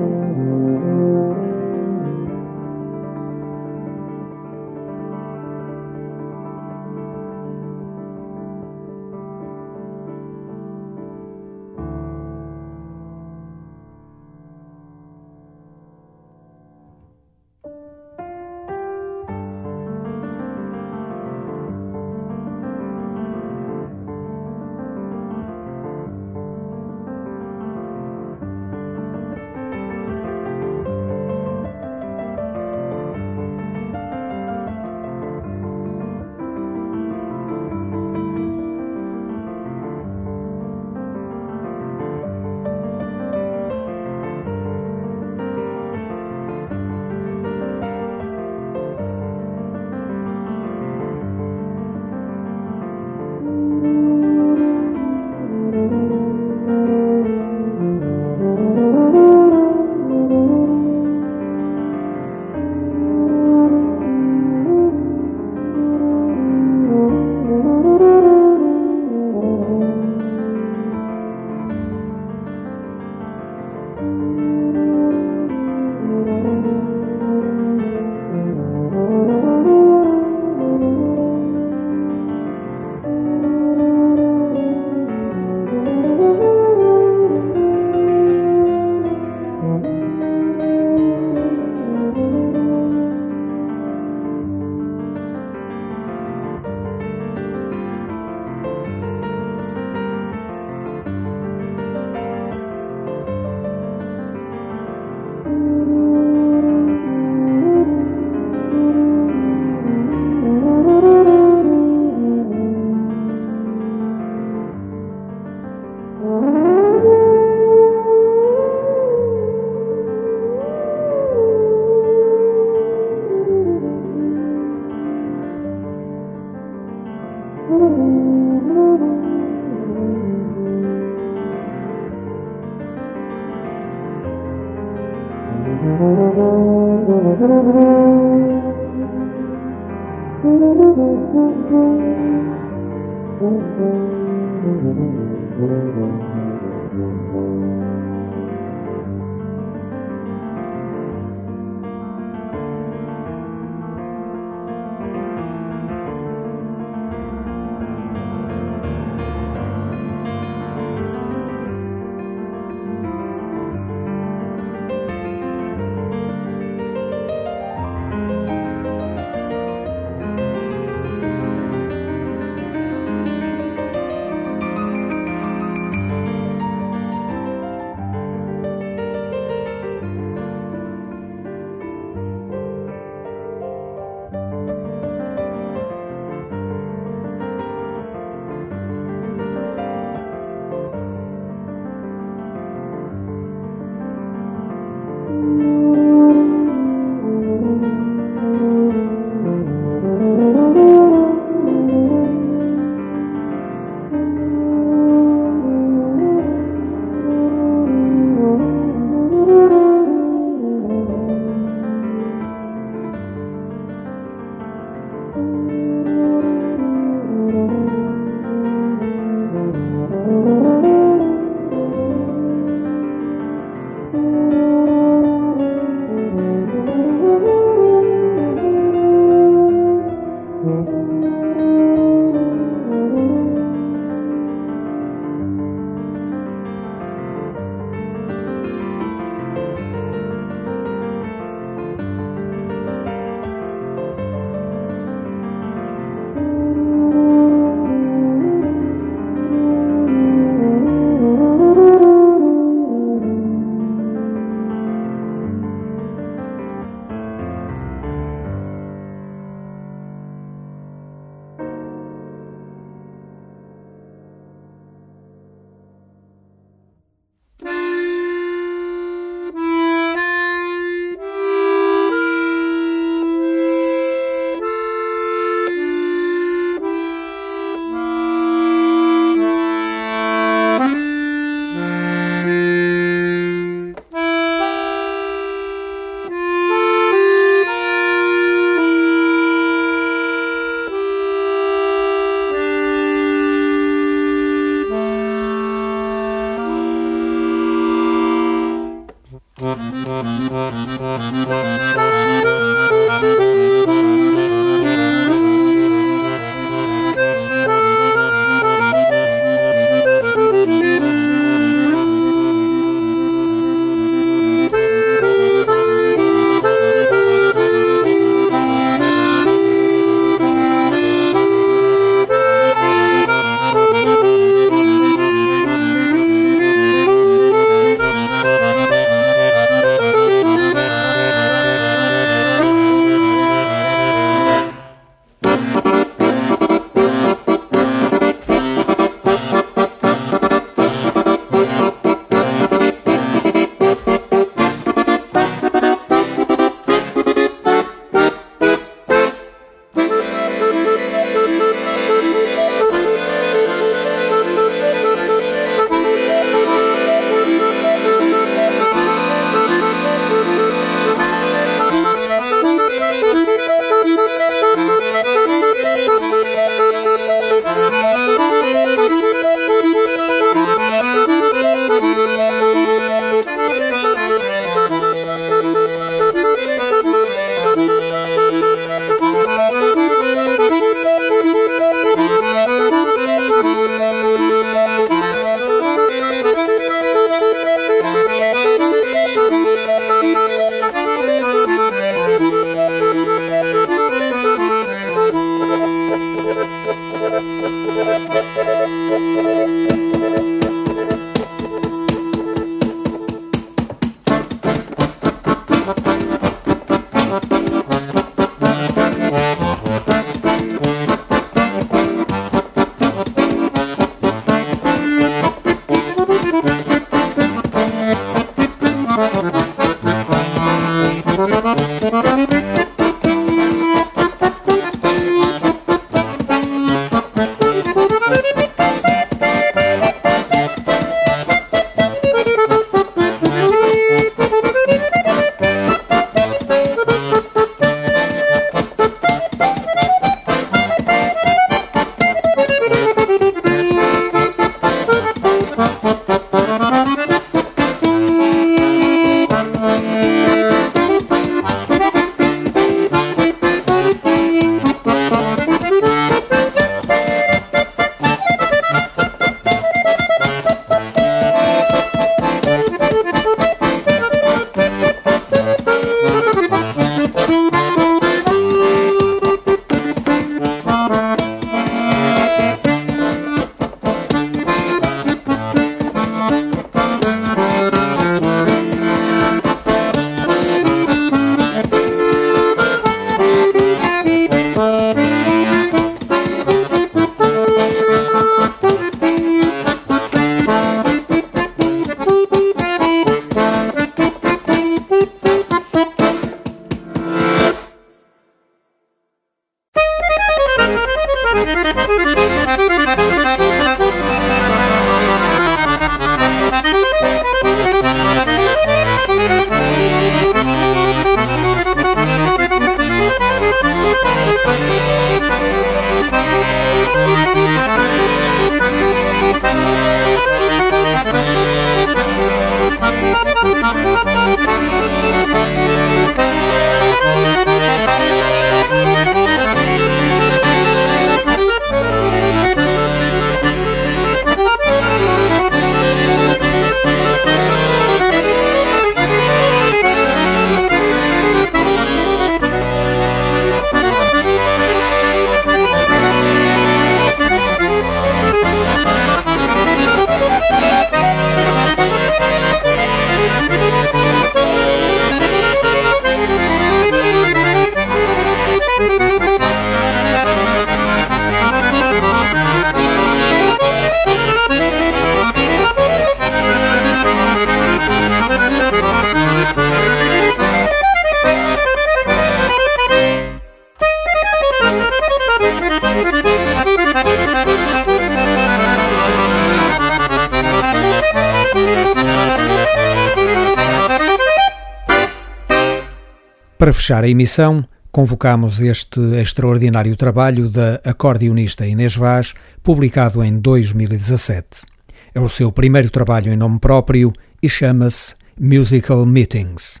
Fechar 587.04 587.22
a 587.22 587.28
emissão, 587.28 587.84
convocamos 588.10 588.80
este 588.80 589.20
extraordinário 589.38 590.16
trabalho 590.16 590.70
da 590.70 590.98
acordeonista 591.04 591.86
Inês 591.86 592.16
Vaz, 592.16 592.54
publicado 592.82 593.44
em 593.44 593.58
2017. 593.58 594.86
É 595.34 595.38
o 595.38 595.46
seu 595.50 595.70
primeiro 595.70 596.08
trabalho 596.08 596.50
em 596.50 596.56
nome 596.56 596.78
próprio 596.78 597.30
e 597.62 597.68
chama-se 597.68 598.34
Musical 598.58 599.26
Meetings. 599.26 600.00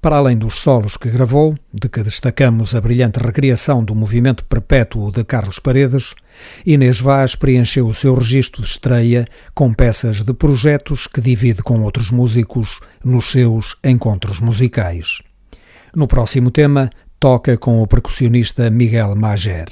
Para 0.00 0.16
além 0.16 0.38
dos 0.38 0.54
solos 0.54 0.96
que 0.96 1.10
gravou, 1.10 1.54
de 1.74 1.90
que 1.90 2.02
destacamos 2.02 2.74
a 2.74 2.80
brilhante 2.80 3.20
recriação 3.20 3.84
do 3.84 3.94
movimento 3.94 4.42
perpétuo 4.46 5.12
de 5.12 5.22
Carlos 5.24 5.58
Paredes, 5.58 6.14
Inês 6.64 7.00
Vaz 7.00 7.34
preencheu 7.34 7.86
o 7.86 7.92
seu 7.92 8.14
registro 8.14 8.62
de 8.62 8.68
estreia 8.68 9.26
com 9.54 9.74
peças 9.74 10.22
de 10.22 10.32
projetos 10.32 11.06
que 11.06 11.20
divide 11.20 11.62
com 11.62 11.82
outros 11.82 12.10
músicos 12.10 12.80
nos 13.04 13.26
seus 13.26 13.76
encontros 13.84 14.40
musicais. 14.40 15.20
No 15.94 16.06
próximo 16.06 16.50
tema, 16.50 16.90
toca 17.18 17.56
com 17.56 17.82
o 17.82 17.86
percussionista 17.86 18.70
Miguel 18.70 19.14
Mager. 19.16 19.68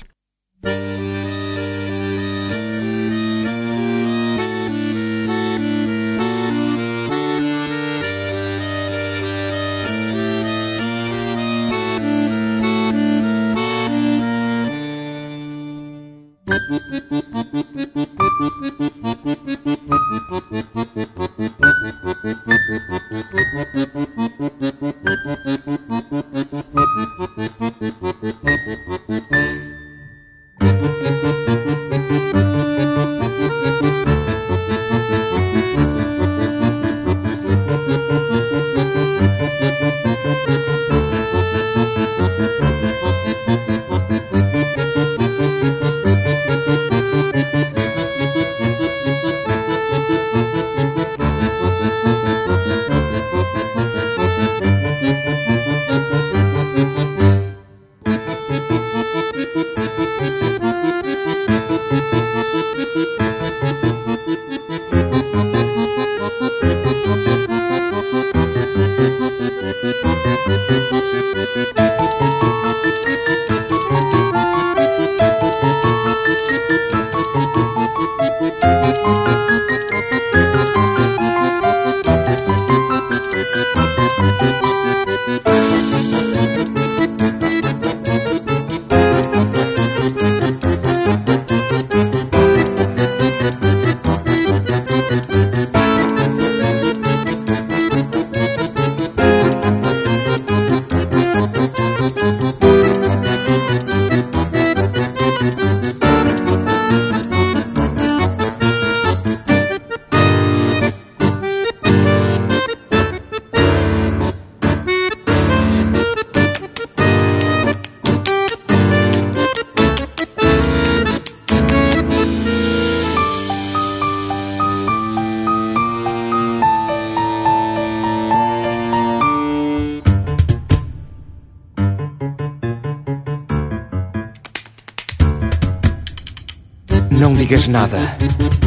Nada, 137.69 137.99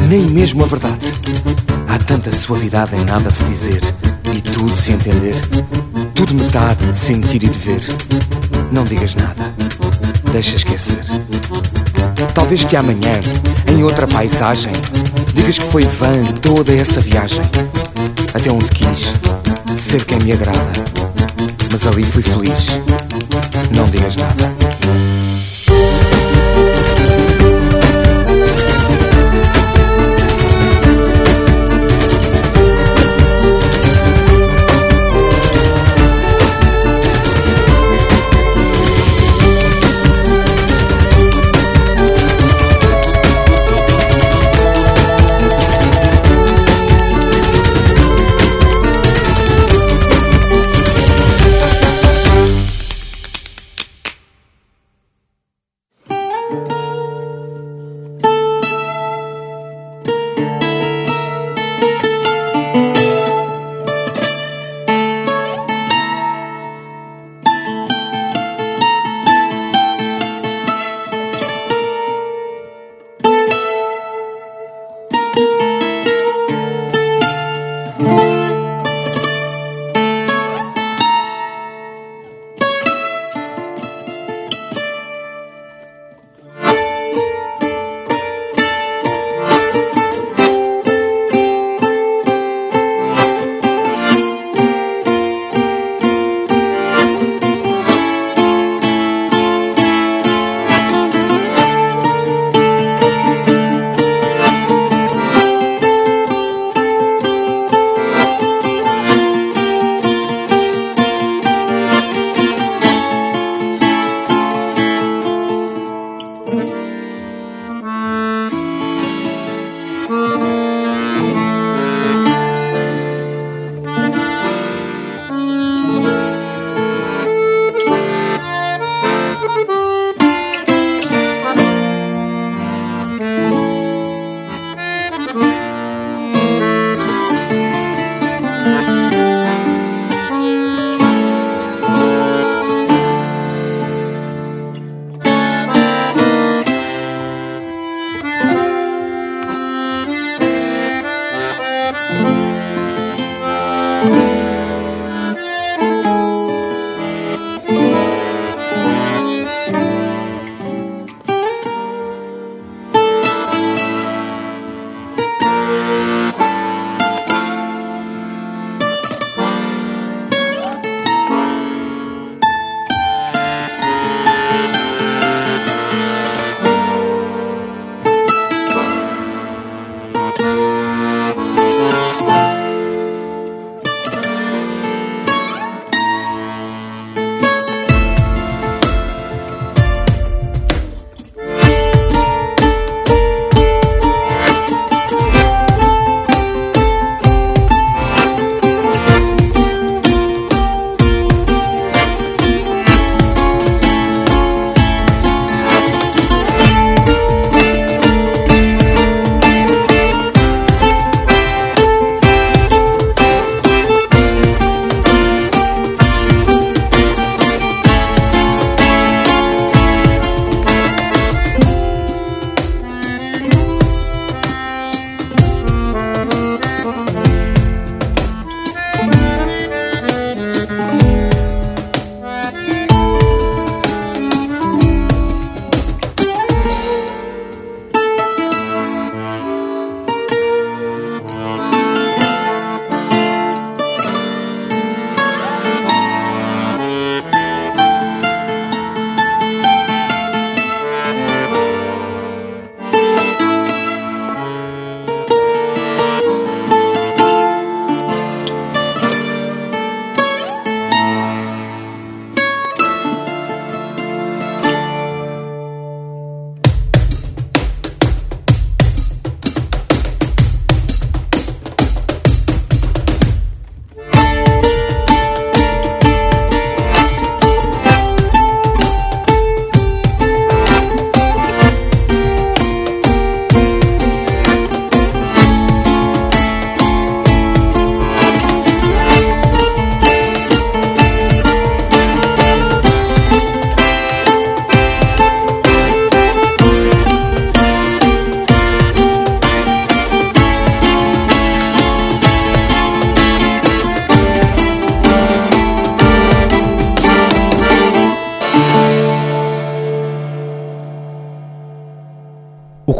nem 0.08 0.20
mesmo 0.30 0.62
a 0.62 0.66
verdade. 0.66 1.04
Há 1.88 1.98
tanta 1.98 2.30
suavidade 2.30 2.94
em 2.94 3.04
nada 3.04 3.30
se 3.30 3.42
dizer 3.42 3.80
e 4.32 4.40
tudo 4.40 4.76
se 4.76 4.92
entender. 4.92 5.34
Tudo 6.14 6.32
metade 6.32 6.86
de 6.86 6.96
sentir 6.96 7.42
e 7.42 7.48
de 7.48 7.58
ver. 7.58 7.80
Não 8.70 8.84
digas 8.84 9.16
nada, 9.16 9.52
deixa 10.30 10.54
esquecer. 10.54 11.02
Talvez 12.32 12.64
que 12.64 12.76
amanhã, 12.76 13.18
em 13.72 13.82
outra 13.82 14.06
paisagem, 14.06 14.72
digas 15.34 15.58
que 15.58 15.66
foi 15.66 15.82
vã 15.82 16.24
toda 16.40 16.72
essa 16.72 17.00
viagem. 17.00 17.42
Até 18.32 18.52
onde 18.52 18.66
quis 18.66 19.14
ser 19.82 20.04
quem 20.04 20.20
me 20.20 20.32
agrada, 20.32 20.72
mas 21.72 21.84
ali 21.88 22.04
fui 22.04 22.22
feliz. 22.22 22.80
Não 23.74 23.84
digas 23.86 24.14
nada. 24.14 24.52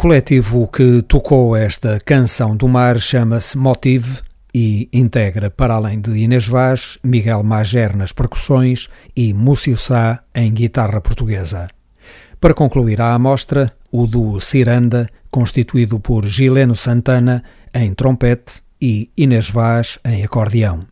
Coletivo 0.03 0.67
que 0.67 1.01
tocou 1.03 1.55
esta 1.55 1.97
canção 1.97 2.57
do 2.57 2.67
mar 2.67 2.99
chama-se 2.99 3.57
Motive 3.57 4.19
e 4.53 4.89
integra, 4.91 5.49
para 5.49 5.75
além 5.75 6.01
de 6.01 6.11
Inês 6.17 6.45
Vaz, 6.45 6.99
Miguel 7.01 7.41
Mager 7.41 7.95
nas 7.95 8.11
percussões 8.11 8.89
e 9.15 9.33
Múcio 9.33 9.77
Sá 9.77 10.21
em 10.35 10.53
guitarra 10.53 10.99
portuguesa. 10.99 11.69
Para 12.37 12.53
concluir 12.53 12.99
a 12.99 13.13
amostra, 13.13 13.73
o 13.89 14.05
duo 14.05 14.41
Ciranda, 14.41 15.07
constituído 15.31 15.97
por 16.01 16.27
Gileno 16.27 16.75
Santana 16.75 17.41
em 17.73 17.93
trompete 17.93 18.61
e 18.81 19.09
Inês 19.15 19.49
Vaz 19.49 19.99
em 20.03 20.21
acordeão. 20.21 20.85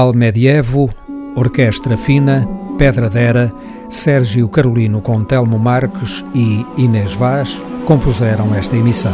Almedievo, 0.00 0.88
Orquestra 1.36 1.94
Fina, 1.94 2.48
Pedra 2.78 3.10
Dera, 3.10 3.52
Sérgio 3.90 4.48
Carolino 4.48 5.02
com 5.02 5.22
Telmo 5.22 5.58
Marques 5.58 6.24
e 6.34 6.64
Inês 6.78 7.12
Vaz 7.12 7.62
compuseram 7.84 8.54
esta 8.54 8.76
emissão. 8.76 9.12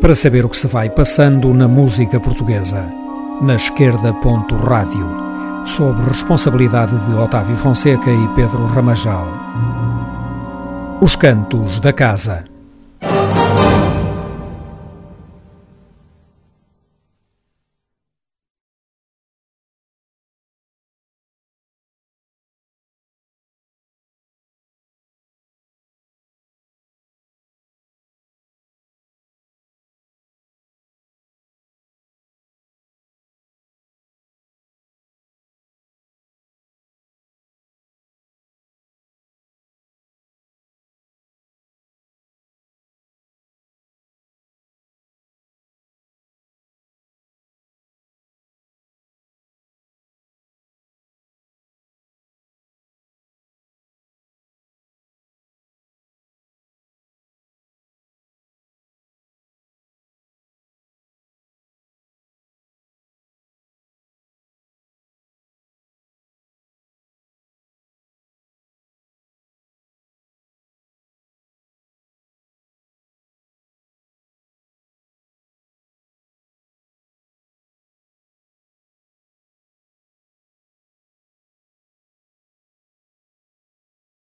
Para 0.00 0.14
saber 0.16 0.44
o 0.44 0.48
que 0.48 0.58
se 0.58 0.66
vai 0.66 0.90
passando 0.90 1.54
na 1.54 1.68
música 1.68 2.18
portuguesa 2.18 3.07
na 3.40 3.54
esquerda. 3.54 4.12
Rádio, 4.56 5.06
sob 5.64 6.00
responsabilidade 6.08 6.96
de 7.06 7.14
Otávio 7.14 7.56
Fonseca 7.56 8.10
e 8.10 8.28
Pedro 8.34 8.66
Ramajal. 8.66 9.28
Os 11.00 11.14
Cantos 11.14 11.80
da 11.80 11.92
Casa. 11.92 12.57